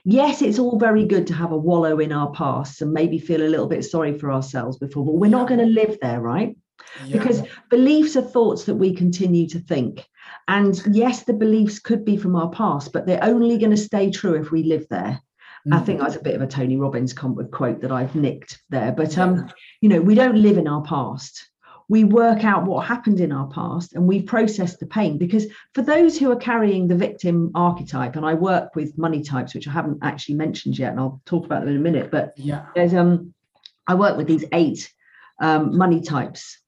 [0.07, 3.41] yes, it's all very good to have a wallow in our past and maybe feel
[3.41, 6.55] a little bit sorry for ourselves before, but we're not going to live there, right?
[7.05, 10.07] yeah, Because beliefs are thoughts that we continue to think.
[10.47, 14.09] And yes, the beliefs could be from our past, but they're only going to stay
[14.09, 15.21] true if we live there.
[15.69, 15.85] I Mm.
[15.85, 18.93] think that's a bit of a Tony Robbins quote that I've nicked there.
[18.93, 19.49] But um,
[19.81, 21.45] you know, we don't live in our past.
[21.89, 25.17] We work out what happened in our past and we process the pain.
[25.17, 29.53] Because for those who are carrying the victim archetype, and I work with money types,
[29.53, 32.11] which I haven't actually mentioned yet, and I'll talk about them in a minute.
[32.11, 33.33] But yeah, there's um,
[33.87, 34.91] I work with these eight
[35.39, 36.59] um, money types,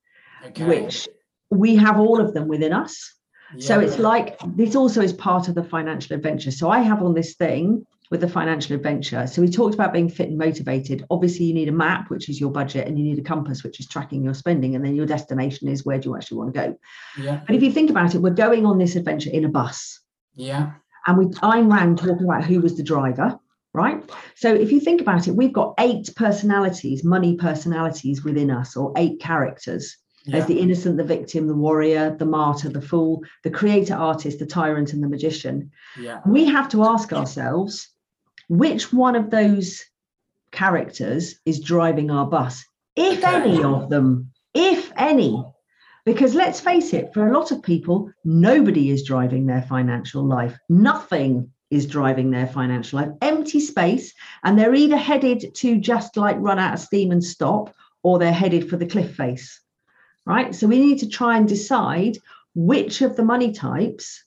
[0.46, 0.64] okay.
[0.64, 1.08] which
[1.50, 3.14] we have all of them within us.
[3.58, 6.52] So it's like this also is part of the financial adventure.
[6.52, 9.26] So I have on this thing with the financial adventure.
[9.26, 11.06] So we talked about being fit and motivated.
[11.10, 13.78] Obviously, you need a map, which is your budget, and you need a compass, which
[13.78, 14.74] is tracking your spending.
[14.74, 16.78] And then your destination is where do you actually want to go.
[17.22, 20.00] yeah, But if you think about it, we're going on this adventure in a bus.
[20.34, 20.72] yeah,
[21.06, 23.38] And we Ayn Rand talking about who was the driver,
[23.74, 24.02] right?
[24.34, 28.92] So if you think about it, we've got eight personalities, money personalities within us, or
[28.96, 29.96] eight characters.
[30.24, 34.40] yeah, There's the innocent, the victim, the warrior, the martyr, the fool, the creator artist,
[34.40, 35.70] the tyrant, and the magician.
[35.96, 37.88] yeah, We have to ask ourselves
[38.50, 39.84] which one of those
[40.50, 42.64] characters is driving our bus,
[42.96, 45.40] if any of them, if any.
[46.04, 50.58] Because let's face it, for a lot of people, nobody is driving their financial life.
[50.68, 53.10] Nothing is driving their financial life.
[53.22, 57.72] Empty space, and they're either headed to just like run out of steam and stop,
[58.02, 59.60] or they're headed for the cliff face.
[60.26, 60.52] Right.
[60.56, 62.18] So we need to try and decide
[62.56, 64.24] which of the money types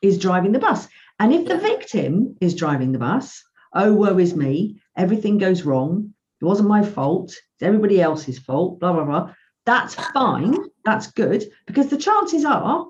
[0.00, 0.86] is driving the bus.
[1.18, 3.42] And if the victim is driving the bus,
[3.74, 8.80] oh, woe is me, everything goes wrong, it wasn't my fault, it's everybody else's fault,
[8.80, 9.34] blah, blah, blah.
[9.66, 10.56] That's fine.
[10.84, 12.86] That's good because the chances are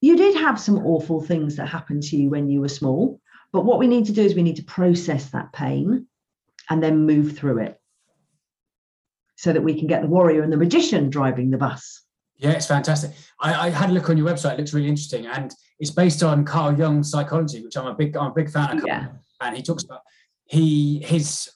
[0.00, 3.20] you did have some awful things that happened to you when you were small.
[3.52, 6.06] But what we need to do is we need to process that pain
[6.70, 7.80] and then move through it
[9.36, 12.02] so that we can get the warrior and the magician driving the bus.
[12.36, 13.12] Yeah, it's fantastic.
[13.40, 14.54] I, I, had a look on your website.
[14.54, 18.16] It looks really interesting, and it's based on Carl Jung's psychology, which I'm a big,
[18.16, 18.84] I'm a big fan of.
[18.86, 19.08] Yeah.
[19.40, 20.00] And he talks about
[20.52, 21.50] he his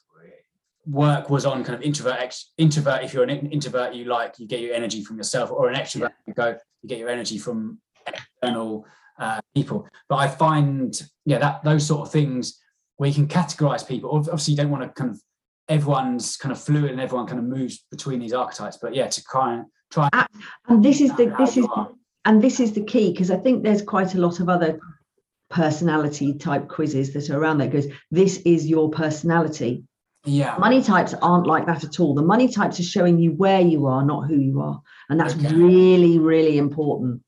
[0.87, 3.03] work was on kind of introvert ex, introvert.
[3.03, 6.09] If you're an introvert, you like you get your energy from yourself, or an extrovert,
[6.09, 6.25] yeah.
[6.25, 8.85] you go you get your energy from external
[9.19, 9.87] uh, people.
[10.09, 12.59] But I find yeah that those sort of things
[12.95, 14.09] where you can categorize people.
[14.09, 15.21] Obviously, you don't want to kind of
[15.69, 18.79] everyone's kind of fluid and everyone kind of moves between these archetypes.
[18.81, 20.09] But yeah, to try and try.
[20.69, 21.67] And this is the this is
[22.25, 24.79] and this is the key because I think there's quite a lot of other
[25.49, 29.83] personality type quizzes that are around that goes this is your personality.
[30.25, 30.57] Yeah.
[30.57, 32.13] Money types aren't like that at all.
[32.13, 34.81] The money types are showing you where you are not who you are.
[35.09, 35.53] And that's okay.
[35.53, 37.21] really really important.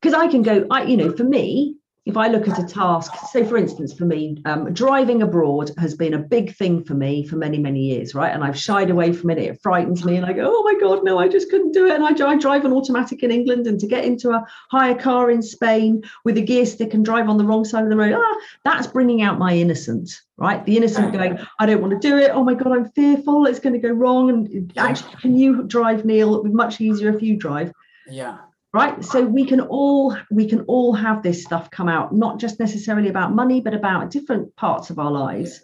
[0.00, 1.76] Because i can go i you know for me
[2.10, 5.94] if I look at a task, say for instance, for me, um, driving abroad has
[5.94, 8.34] been a big thing for me for many, many years, right?
[8.34, 9.38] And I've shied away from it.
[9.38, 11.18] It frightens me, and I go, "Oh my god, no!
[11.18, 13.86] I just couldn't do it." And I, I drive an automatic in England, and to
[13.86, 17.44] get into a hire car in Spain with a gear stick and drive on the
[17.44, 20.64] wrong side of the road, ah, that's bringing out my innocence, right?
[20.66, 22.32] The innocent going, "I don't want to do it.
[22.34, 23.46] Oh my god, I'm fearful.
[23.46, 26.34] It's going to go wrong." And actually, can you drive, Neil?
[26.34, 27.72] It'd be much easier if you drive.
[28.08, 28.38] Yeah
[28.72, 32.60] right so we can all we can all have this stuff come out not just
[32.60, 35.60] necessarily about money but about different parts of our lives.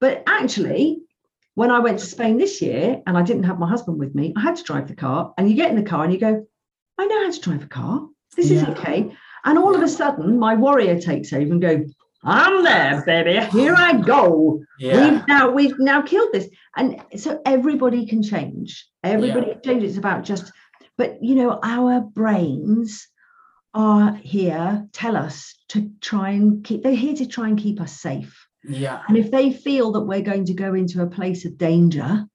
[0.00, 1.02] But actually
[1.54, 4.32] when i went to spain this year and i didn't have my husband with me
[4.36, 5.34] i had to drive the car.
[5.36, 6.46] And you get in the car and you go
[6.98, 8.06] i know how to drive a car.
[8.36, 8.62] This yeah.
[8.62, 9.14] is okay.
[9.44, 11.84] And all of a sudden my warrior takes over and go
[12.22, 13.40] i'm there baby.
[13.46, 14.62] Here i go.
[14.78, 15.10] Yeah.
[15.10, 16.48] we've now we've now killed this.
[16.76, 18.86] And so everybody can change.
[19.02, 19.52] Everybody yeah.
[19.54, 19.84] can change.
[19.84, 20.52] It's about just
[21.00, 23.08] but, you know, our brains
[23.72, 27.98] are here, tell us to try and keep, they're here to try and keep us
[27.98, 28.46] safe.
[28.64, 29.00] Yeah.
[29.08, 32.26] And if they feel that we're going to go into a place of danger,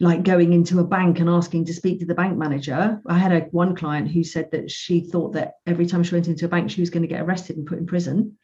[0.00, 3.00] like going into a bank and asking to speak to the bank manager.
[3.06, 6.26] I had a one client who said that she thought that every time she went
[6.26, 8.36] into a bank, she was going to get arrested and put in prison,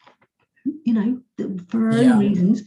[0.65, 2.13] you know, for her yeah.
[2.13, 2.63] own reasons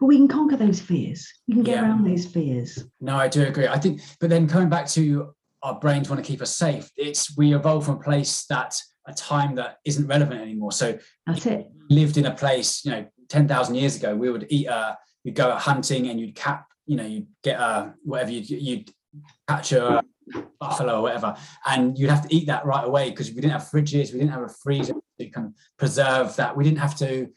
[0.00, 1.30] but we can conquer those fears.
[1.46, 1.82] We can get yeah.
[1.82, 2.84] around those fears.
[3.00, 3.68] No, I do agree.
[3.68, 6.90] I think, but then coming back to our brains want to keep us safe.
[6.96, 8.74] It's we evolve from a place that
[9.06, 10.72] a time that isn't relevant anymore.
[10.72, 11.66] So that's it.
[11.90, 14.68] Lived in a place, you know, ten thousand years ago, we would eat.
[14.68, 16.66] Uh, you'd go hunting and you'd cap.
[16.86, 18.90] You know, you'd get a whatever you'd you'd
[19.48, 20.02] catch a
[20.58, 21.36] buffalo or whatever,
[21.66, 24.32] and you'd have to eat that right away because we didn't have fridges, we didn't
[24.32, 26.56] have a freezer to kind of preserve that.
[26.56, 27.28] We didn't have to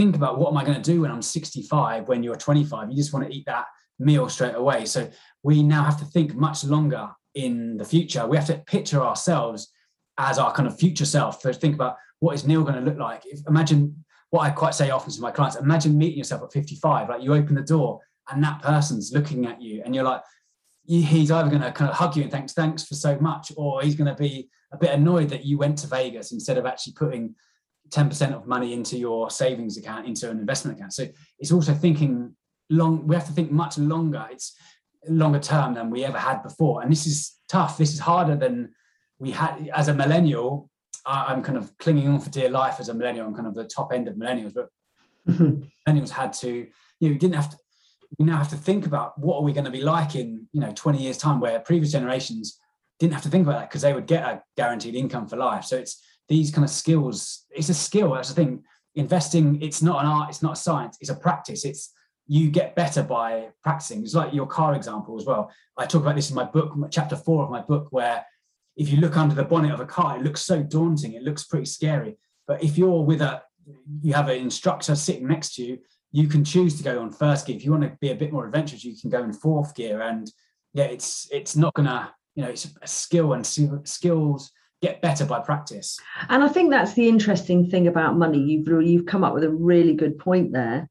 [0.00, 2.88] think about what am I going to do when I'm 65 when you're 25.
[2.88, 3.66] You just want to eat that
[3.98, 4.86] meal straight away.
[4.86, 5.10] So
[5.42, 8.26] we now have to think much longer in the future.
[8.26, 9.70] We have to picture ourselves
[10.16, 11.42] as our kind of future self.
[11.42, 13.26] So think about what is Neil going to look like.
[13.26, 15.58] If, imagine what I quite say often to my clients.
[15.58, 17.10] Imagine meeting yourself at 55.
[17.10, 20.22] Like you open the door and that person's looking at you, and you're like,
[20.86, 23.82] he's either going to kind of hug you and thanks, thanks for so much, or
[23.82, 26.94] he's going to be a bit annoyed that you went to Vegas instead of actually
[26.94, 27.34] putting
[27.90, 30.92] 10% of money into your savings account into an investment account.
[30.92, 31.06] So
[31.38, 32.34] it's also thinking
[32.68, 34.26] long we have to think much longer.
[34.30, 34.56] It's
[35.08, 36.82] longer term than we ever had before.
[36.82, 37.78] And this is tough.
[37.78, 38.72] This is harder than
[39.18, 39.70] we had.
[39.74, 40.68] As a millennial
[41.06, 43.26] i'm kind of clinging on for dear life as a millennial.
[43.26, 44.68] I'm kind of the top end of millennials but
[45.28, 46.66] millennials had to
[47.00, 47.56] you know didn't have to
[48.18, 50.60] we now have to think about what are we going to be like in you
[50.60, 52.58] know 20 years time where previous generations
[52.98, 55.64] didn't have to think about that because they would get a guaranteed income for life.
[55.64, 58.62] So it's these kind of skills it's a skill that's the thing.
[58.94, 61.66] Investing it's not an art it's not a science it's a practice.
[61.66, 61.92] It's
[62.26, 64.02] you get better by practicing.
[64.04, 65.50] It's like your car example as well.
[65.76, 68.24] I talk about this in my book chapter four of my book where
[68.76, 71.44] if you look under the bonnet of a car it looks so daunting it looks
[71.44, 72.16] pretty scary.
[72.46, 73.42] But if you're with a
[74.00, 75.78] you have an instructor sitting next to you
[76.12, 77.56] you can choose to go on first gear.
[77.56, 80.00] If you want to be a bit more adventurous you can go in fourth gear.
[80.00, 80.30] And
[80.74, 84.52] yeah it's it's not gonna you know it's a skill and skills
[84.82, 85.98] get better by practice.
[86.28, 88.38] And I think that's the interesting thing about money.
[88.38, 90.88] You've you've come up with a really good point there.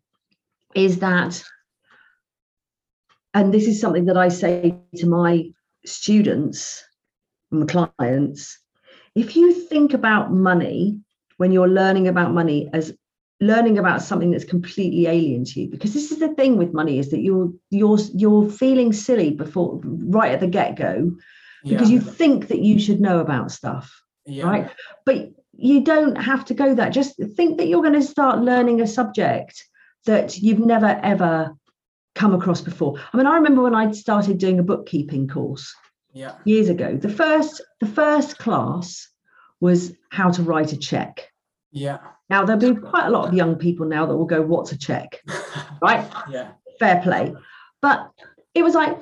[0.76, 1.44] Is that,
[3.34, 5.50] and this is something that I say to my
[5.86, 6.84] students,
[7.50, 8.60] my clients.
[9.16, 11.00] If you think about money
[11.38, 12.94] when you're learning about money as
[13.42, 17.00] learning about something that's completely alien to you because this is the thing with money
[17.00, 21.16] is that you're you're you're feeling silly before right at the get-go
[21.64, 21.96] because yeah.
[21.96, 24.46] you think that you should know about stuff yeah.
[24.46, 24.72] right
[25.06, 28.82] but you don't have to go that just think that you're going to start learning
[28.82, 29.66] a subject
[30.06, 31.54] that you've never ever
[32.16, 33.00] come across before.
[33.14, 35.74] I mean, I remember when I started doing a bookkeeping course
[36.14, 36.36] Yeah.
[36.44, 36.98] years ago.
[36.98, 39.08] The first the first class
[39.62, 41.32] was how to write a check.
[41.72, 42.00] Yeah.
[42.30, 44.78] Now there'll be quite a lot of young people now that will go, "What's a
[44.78, 45.22] check?"
[45.82, 46.06] Right?
[46.30, 46.52] yeah.
[46.80, 47.34] Fair play.
[47.82, 48.12] But
[48.54, 48.98] it was like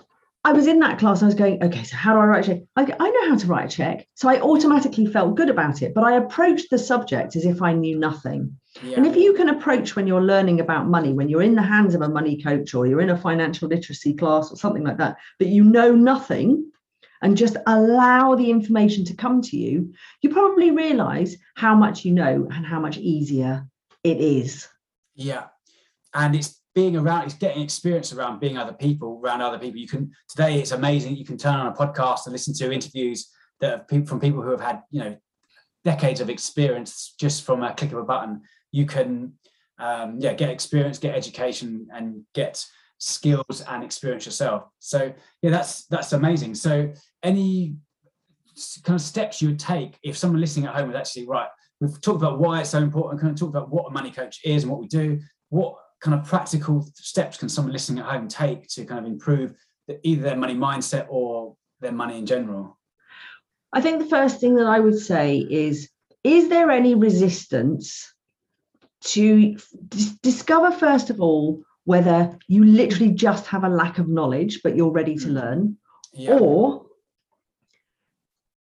[0.47, 1.21] I was in that class.
[1.21, 3.35] I was going, "Okay, so how do I write a check?" I, I know how
[3.35, 5.93] to write a check, so I automatically felt good about it.
[5.93, 8.57] But I approached the subject as if I knew nothing.
[8.81, 8.95] Yeah.
[8.95, 11.95] And if you can approach when you're learning about money, when you're in the hands
[11.95, 15.17] of a money coach or you're in a financial literacy class or something like that,
[15.39, 16.71] that you know nothing
[17.21, 22.13] and just allow the information to come to you, you probably realize how much you
[22.13, 23.67] know and how much easier
[24.05, 24.69] it is.
[25.13, 25.47] Yeah.
[26.13, 29.79] And it's being around, it's getting experience around being other people, around other people.
[29.79, 31.15] You can, today it's amazing.
[31.15, 34.43] You can turn on a podcast and listen to interviews that have people from people
[34.43, 35.17] who have had, you know,
[35.83, 38.43] decades of experience just from a click of a button.
[38.71, 39.33] You can,
[39.79, 42.63] um, yeah, get experience, get education, and get
[42.99, 44.65] skills and experience yourself.
[44.77, 45.11] So
[45.41, 46.53] yeah, that's that's amazing.
[46.53, 47.77] So any
[48.83, 51.49] kind of steps you would take if someone listening at home was actually right.
[51.81, 53.19] We've talked about why it's so important.
[53.19, 55.19] Kind of talked about what a money coach is and what we do.
[55.49, 59.53] What kind of practical steps can someone listening at home take to kind of improve
[59.87, 62.79] the, either their money mindset or their money in general?
[63.73, 65.89] I think the first thing that I would say is
[66.23, 68.13] is there any resistance
[69.01, 69.57] to
[69.89, 74.75] dis- discover, first of all, whether you literally just have a lack of knowledge, but
[74.77, 75.33] you're ready to Mm.
[75.33, 75.77] learn,
[76.13, 76.85] Yeah, or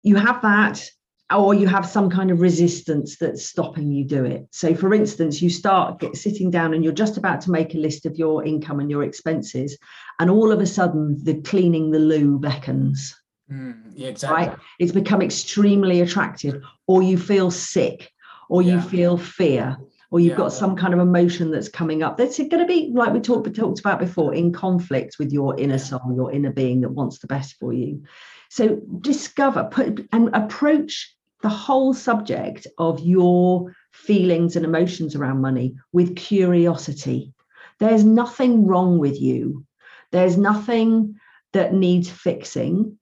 [0.03, 0.88] you have that
[1.35, 4.47] or you have some kind of resistance that's stopping you do it.
[4.51, 7.78] So for instance you start get, sitting down and you're just about to make a
[7.78, 9.78] list of your income and your expenses
[10.18, 13.14] and all of a sudden the cleaning the loo beckons.
[13.51, 14.49] Mm, yeah, exactly.
[14.49, 16.62] right it's become extremely attractive.
[16.87, 18.11] Or you feel sick
[18.49, 19.76] or you feel fear
[20.11, 20.37] or you've Yeah.
[20.37, 23.53] got some kind of emotion that's coming up that's going to be like we talked
[23.55, 27.26] talked about before in conflict with your inner soul your inner being that wants the
[27.26, 28.03] best for you.
[28.51, 35.76] So discover put and approach the whole subject of your feelings and emotions around money
[35.93, 37.32] with curiosity.
[37.78, 39.66] There's nothing wrong with you.
[40.12, 41.16] There's nothing
[41.53, 42.99] that needs fixing.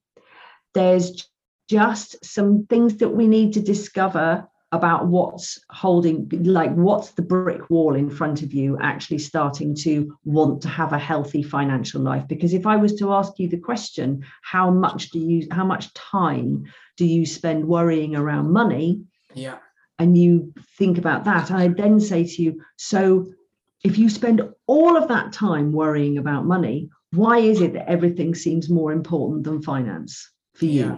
[0.73, 1.29] There's
[1.69, 7.69] just some things that we need to discover about what's holding like what's the brick
[7.69, 12.27] wall in front of you actually starting to want to have a healthy financial life?
[12.27, 15.93] Because if i was to ask you the question how much do you how much
[15.93, 16.65] time
[16.97, 19.01] do you spend worrying around money?
[19.33, 19.57] Yeah,
[19.99, 23.27] and you think about that i then say to you so
[23.83, 28.33] if you spend all of that time worrying about money why is it that everything
[28.33, 30.85] seems more important than finance for you?
[30.85, 30.97] Yeah.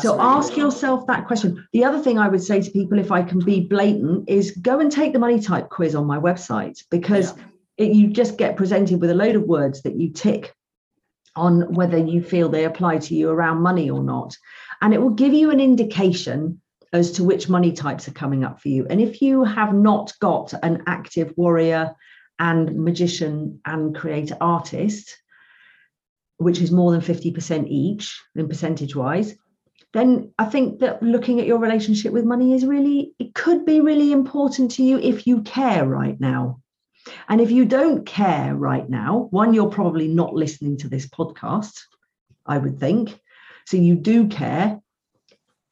[0.00, 1.66] So ask yourself that question.
[1.72, 4.80] The other thing I would say to people, if I can be blatant, is go
[4.80, 7.34] and take the money type quiz on my website because
[7.76, 10.52] it, you just get presented with a load of words that you tick
[11.36, 14.36] on whether you feel they apply to you around money or not.
[14.80, 16.60] And it will give you an indication
[16.92, 18.86] as to which money types are coming up for you.
[18.90, 21.94] And if you have not got an active warrior
[22.40, 25.16] and magician and creator artist,
[26.38, 29.36] which is more than 50% each in percentage wise,
[29.96, 33.80] then I think that looking at your relationship with money is really, it could be
[33.80, 36.60] really important to you if you care right now.
[37.28, 41.80] And if you don't care right now, one, you're probably not listening to this podcast,
[42.44, 43.18] I would think.
[43.64, 44.80] So you do care.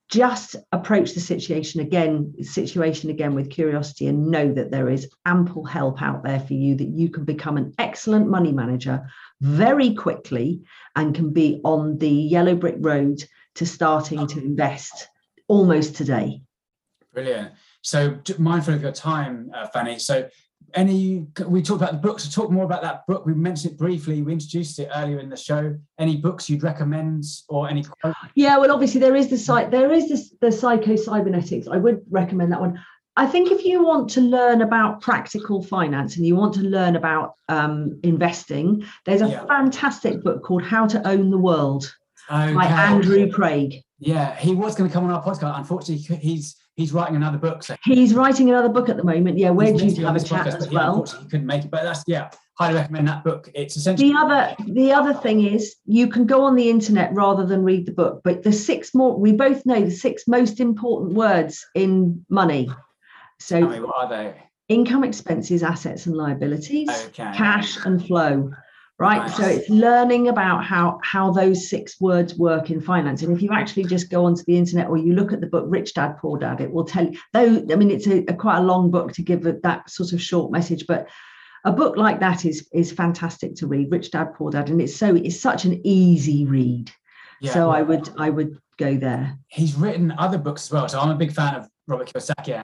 [0.08, 5.64] Just approach the situation again, situation again with curiosity and know that there is ample
[5.64, 9.06] help out there for you that you can become an excellent money manager
[9.40, 10.62] very quickly
[10.94, 13.22] and can be on the yellow brick road
[13.56, 15.08] to starting to invest
[15.48, 16.42] almost today.
[17.12, 17.52] Brilliant.
[17.82, 19.98] So mindful of your time, uh, Fanny.
[19.98, 20.28] So
[20.72, 22.24] any we talked about the books.
[22.24, 23.26] So talk more about that book.
[23.26, 24.22] We mentioned it briefly.
[24.22, 25.76] We introduced it earlier in the show.
[25.98, 27.84] Any books you'd recommend or any?
[28.34, 31.68] Yeah, well, obviously there is the site, there is this the psycho cybernetics.
[31.68, 32.82] I would recommend that one.
[33.16, 36.96] I think if you want to learn about practical finance and you want to learn
[36.96, 39.46] about um, investing, there's a Yeah.
[39.46, 41.94] fantastic book called How to Own the World
[42.30, 42.72] Oh, by Okay.
[42.74, 43.82] Andrew Craig.
[43.98, 45.58] Yeah, he was going to come on our podcast.
[45.58, 47.62] Unfortunately, he's he's writing another book.
[47.62, 49.38] So He's writing another book at the moment.
[49.38, 50.88] Yeah, we're due to have a chat podcast, as yeah, well.
[50.90, 51.70] unfortunately, he couldn't make it.
[51.70, 53.48] But that's yeah, highly recommend that book.
[53.54, 57.46] It's essentially The other the other thing is you can go on the internet rather
[57.46, 58.20] than read the book.
[58.24, 62.68] But the six more we both know the six most important words in money.
[63.38, 64.34] So Tell me, what are they?
[64.68, 67.30] income, expenses, assets, and liabilities, Okay.
[67.34, 68.50] cash and flow.
[68.98, 73.42] Right so it's learning about how how those six words work in finance and if
[73.42, 76.16] you actually just go onto the internet or you look at the book rich dad
[76.18, 78.90] poor dad it will tell you though i mean it's a, a quite a long
[78.90, 81.08] book to give it that sort of short message but
[81.64, 84.94] a book like that is is fantastic to read rich dad poor dad and it's
[84.94, 86.90] so it's such an easy read
[87.40, 87.52] Yeah.
[87.52, 90.88] so i would i would go there he's written other books as well.
[90.88, 92.62] So I'm a big fan of Robert Kiyosaki.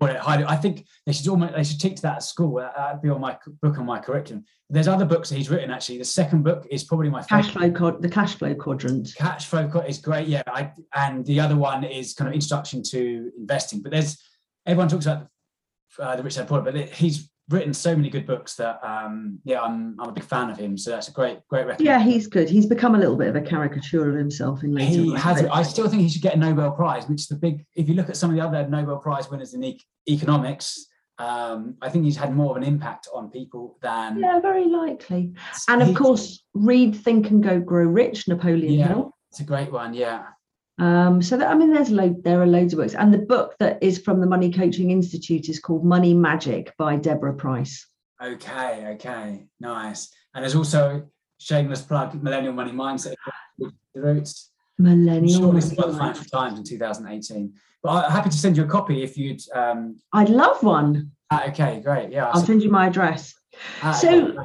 [0.00, 2.56] But I think they should almost they should teach that at school.
[2.56, 4.44] That- That'd be on my book on my curriculum.
[4.68, 5.98] There's other books that he's written actually.
[5.98, 7.78] The second book is probably my cash favorite.
[7.78, 10.42] flow the cash flow quadrant Cash flow is great, yeah.
[10.46, 13.82] I, and the other one is kind of introduction to investing.
[13.82, 14.20] But there's
[14.66, 15.28] everyone talks about
[15.98, 19.60] uh, the rich dad poor, but he's written so many good books that um, yeah,
[19.60, 20.78] I'm I'm a big fan of him.
[20.78, 22.00] So that's a great great recommendation.
[22.00, 24.90] yeah he's good he's become a little bit of a caricature of himself in later
[25.02, 25.42] He has.
[25.44, 27.64] I still think he should get a Nobel Prize, which is the big.
[27.74, 30.86] If you look at some of the other Nobel Prize winners in e- economics,
[31.18, 34.18] um, I think he's had more of an impact on people than.
[34.18, 35.32] yeah very likely
[35.68, 38.88] and of course read think and go grow rich napoleon Yeah.
[38.88, 39.94] hill it's a great one.
[39.94, 40.22] Yeah,
[40.78, 43.54] um, so that, i mean there's load there are loads of books and the book
[43.58, 47.86] that is from the money coaching institute is called money magic by deborah price
[48.22, 50.10] okay, okay, nice.
[50.34, 51.08] And there's also
[51.38, 53.14] shameless plug, Millennial Money Mindset,
[53.58, 54.50] the roots.
[54.78, 57.52] millennial Shortlisted by the Financial Times in 2018.
[57.82, 59.40] But I'm happy to send you a copy if you'd.
[59.54, 62.10] Um, i'd love one ah, okay, great.
[62.10, 62.30] Yeah.
[62.30, 63.34] i'll send you my address
[63.82, 64.38] ah, so- okay,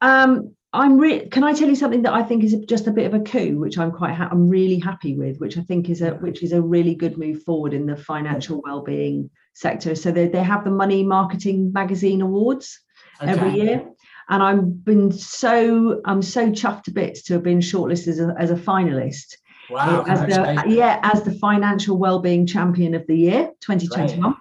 [0.00, 3.06] um, I'm re- can I tell you something that I think is just a bit
[3.06, 6.00] of a coup, which I'm quite ha- I'm really happy with, which I think is
[6.00, 9.94] a which is a really good move forward in the financial well-being sector.
[9.94, 12.80] So they, they have the Money Marketing Magazine Awards
[13.20, 13.84] every year,
[14.30, 18.34] and I've been so I'm so chuffed to bits to have been shortlisted as a,
[18.38, 19.36] as a finalist.
[19.70, 20.04] Wow.
[20.08, 24.34] as the yeah as the financial well-being champion of the year 2021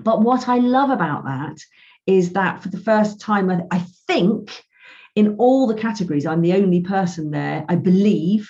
[0.00, 1.56] but what i love about that
[2.06, 4.64] is that for the first time I- i think
[5.16, 8.48] in all the categories i'm the only person there i believe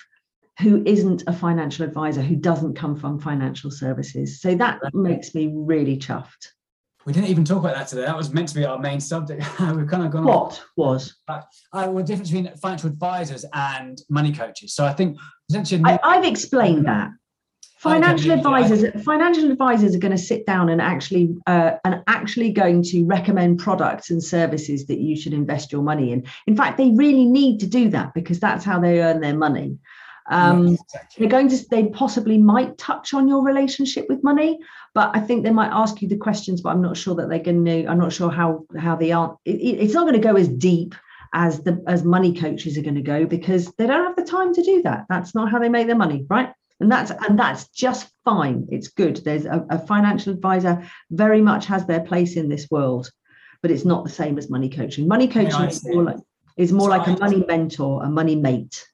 [0.59, 5.51] who isn't a financial advisor who doesn't come from financial services so that makes me
[5.53, 6.51] really chuffed
[7.05, 8.01] We didn't even talk about that today.
[8.01, 9.41] That was meant to be our main subject.
[9.59, 10.25] We've kind of gone.
[10.25, 11.41] what was Uh,
[11.71, 14.73] well, the difference between financial advisors and money coaches.
[14.73, 15.17] So I think
[15.49, 17.11] essentially, I, I've explained that.
[17.77, 18.39] Financial yeah, yeah.
[18.39, 23.05] advisors, financial advisors are going to sit down and actually uh, and actually going to
[23.05, 26.25] recommend products and services that you should invest your money in.
[26.47, 29.77] In fact, they really need to do that because that's how they earn their money.
[30.29, 31.15] Um, Yes, exactly.
[31.21, 34.59] they're going to they possibly might touch on your relationship with money
[34.93, 37.39] but i think they might ask you the questions but i'm not sure that they're
[37.39, 40.35] going to i'm not sure how how they are it- it's not going to go
[40.35, 40.95] as deep
[41.33, 44.53] as the as money coaches are going to go because they don't have the time
[44.53, 46.49] to do that that's not how they make their money right
[46.79, 51.65] and that's and that's just fine it's good there's a, a financial advisor very much
[51.65, 53.09] has their place in this world
[53.61, 56.17] but it's not the same as money coaching money Yeah, coaching is more like
[56.57, 58.85] is more So like a I- money mentor a money mate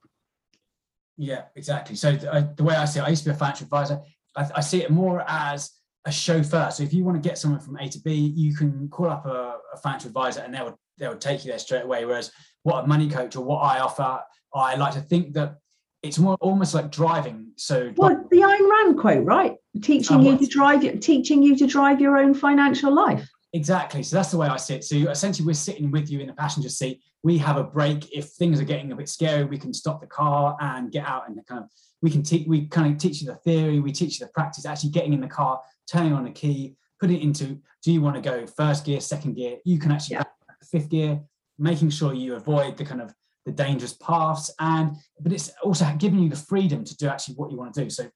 [1.17, 1.95] Yeah, exactly.
[1.95, 4.01] So uh, the way I see it, I used to be a financial advisor.
[4.35, 5.69] I, I see it more as
[6.05, 6.69] a chauffeur.
[6.71, 9.25] So if you want to get someone from A to B, you can call up
[9.25, 12.05] a, a financial advisor and they would they would take you there straight away.
[12.05, 12.31] Whereas
[12.63, 14.21] what a money coach or what I offer,
[14.53, 15.57] I like to think that
[16.03, 17.51] it's more almost like driving.
[17.55, 19.55] So Well, the Ayn Rand quote, right?
[19.81, 23.27] Teaching Oh, you to drive your teaching you to drive your own financial life.
[23.53, 24.03] Exactly.
[24.03, 24.83] So that's the way I see it.
[24.83, 27.01] So essentially, we're sitting with you in the passenger seat.
[27.23, 28.11] We have a break.
[28.11, 31.27] If things are getting a bit scary, we can stop the car and get out
[31.29, 31.69] and kind of
[32.01, 32.47] we can teach.
[32.47, 33.79] We kind of teach you the theory.
[33.79, 34.65] We teach you the practice.
[34.65, 37.59] Actually, getting in the car, turning on the key, putting it into.
[37.83, 39.57] Do you want to go first gear, second gear?
[39.65, 40.23] You can actually Yeah.
[40.71, 41.21] fifth gear,
[41.59, 43.13] making sure you avoid the kind of
[43.45, 44.51] the dangerous paths.
[44.59, 47.83] And but it's also giving you the freedom to do actually what you want to
[47.83, 47.89] do.
[47.89, 48.09] So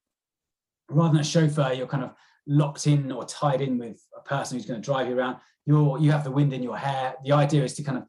[0.89, 2.11] rather than a chauffeur, you're kind of
[2.47, 5.37] locked in or tied in with a person who's going to drive you around.
[5.65, 7.15] You're you have the wind in your hair.
[7.23, 8.05] The idea is to kind of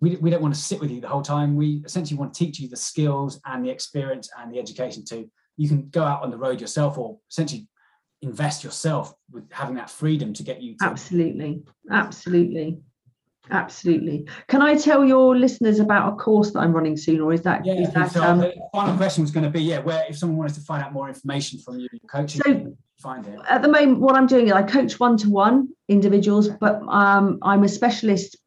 [0.00, 1.54] we, we don't want to sit with you the whole time.
[1.54, 5.30] We essentially want to teach you the skills and the experience and the education to
[5.56, 7.66] you can go out on the road yourself or essentially
[8.22, 11.62] invest yourself with having that freedom to get you to Absolutely.
[11.90, 12.78] Absolutely.
[13.50, 14.26] Absolutely.
[14.48, 17.64] Can I tell your listeners about a course that I'm running soon, or is that
[17.64, 17.74] yeah.
[17.74, 20.38] is that so um, the final question was going to be yeah, where if someone
[20.38, 23.38] wanted to find out more information from you, coaching, So- find it.
[23.50, 27.68] at the moment what i'm doing is i coach one-to-one individuals but um, i'm a
[27.68, 28.38] specialist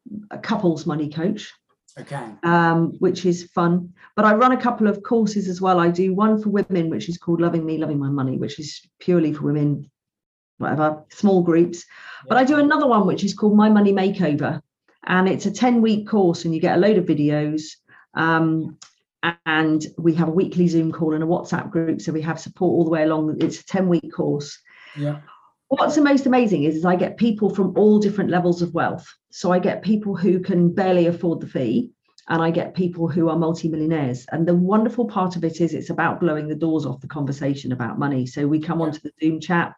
[0.42, 1.52] couples money coach
[1.98, 2.30] Okay.
[2.42, 6.12] um, which is fun but i run a couple of courses as well i do
[6.14, 9.44] one for women which is called loving me loving my money which is purely for
[9.44, 9.88] women
[10.58, 11.84] whatever small groups
[12.28, 14.60] but i do another one which is called my money makeover
[15.06, 17.62] and it's a 10 week course and you get a load of videos
[18.14, 18.76] um,
[19.46, 22.70] and we have a weekly zoom call and a whatsapp group so we have support
[22.72, 24.58] all the way along it's a 10 week course
[24.96, 25.20] Yeah.
[25.68, 29.06] what's the most amazing is, is I get people from all different levels of wealth.
[29.30, 31.90] So I get people who can barely afford the fee.
[32.28, 34.26] and I get people who are multimillionaires.
[34.32, 37.72] And the wonderful part of it is it's about blowing the doors off the conversation
[37.72, 38.26] about money.
[38.26, 39.74] So we come onto the Zoom chat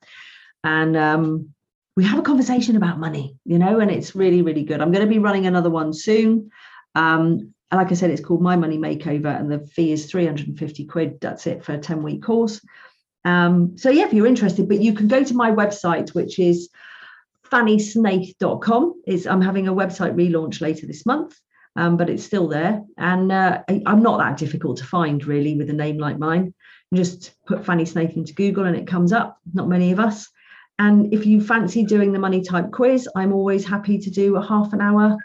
[0.65, 1.55] and um,
[1.97, 4.81] we have a conversation about money, you know, and it's really, really good.
[4.81, 6.51] I'm going to be running another one soon.
[6.95, 10.85] Um, and like I said, it's called My Money Makeover, and the fee is 350
[10.87, 11.21] quid.
[11.21, 12.65] That's it for a 10 week course.
[13.25, 16.71] Um, so, yeah, if you're interested, but you can go to my website, which is
[17.51, 19.03] fannysnaith.com.
[19.07, 21.39] Is I'm having a website relaunch later this month,
[21.77, 22.83] um, but it's still there.
[22.97, 26.55] And uh, I'm not that difficult to find, really, with a name like mine.
[26.91, 29.39] You just put Fanny Snaith into Google and it comes up.
[29.55, 30.29] Not many of us.
[30.83, 34.45] And if you fancy doing the money type quiz, I'm always happy to do a
[34.45, 35.17] half an hour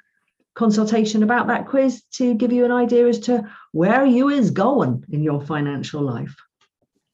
[0.54, 5.04] consultation about that quiz to give you an idea as to where you is going
[5.10, 6.36] in your financial life.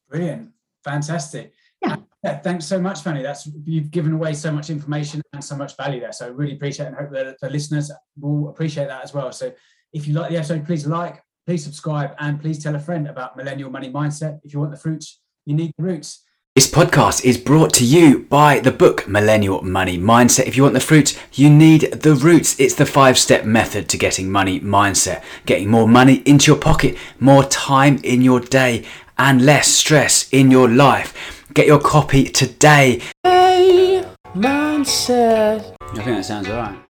[0.10, 0.50] Brilliant.
[0.84, 1.54] Fantastic.
[1.82, 1.94] Yeah.
[1.94, 2.38] Uh, yeah.
[2.40, 3.24] Thanks so much, Fanny.
[3.24, 6.12] That's you've given away so much information and so much value there.
[6.12, 7.90] So I really appreciate it and hope that the listeners
[8.20, 9.32] will appreciate that as well.
[9.32, 9.54] So
[9.94, 13.38] if you like the episode, please like, please subscribe, and please tell a friend about
[13.38, 14.40] millennial money mindset.
[14.44, 16.24] If you want the fruits, you need the roots.
[16.56, 20.46] This podcast is brought to you by the book Millennial Money Mindset.
[20.46, 22.60] If you want the fruit, you need the roots.
[22.60, 26.96] It's the five step method to getting money mindset, getting more money into your pocket,
[27.20, 28.86] more time in your day,
[29.18, 31.44] and less stress in your life.
[31.56, 33.02] Get your copy today.
[33.24, 35.76] Hey, mindset.
[35.82, 36.78] I think that sounds alright.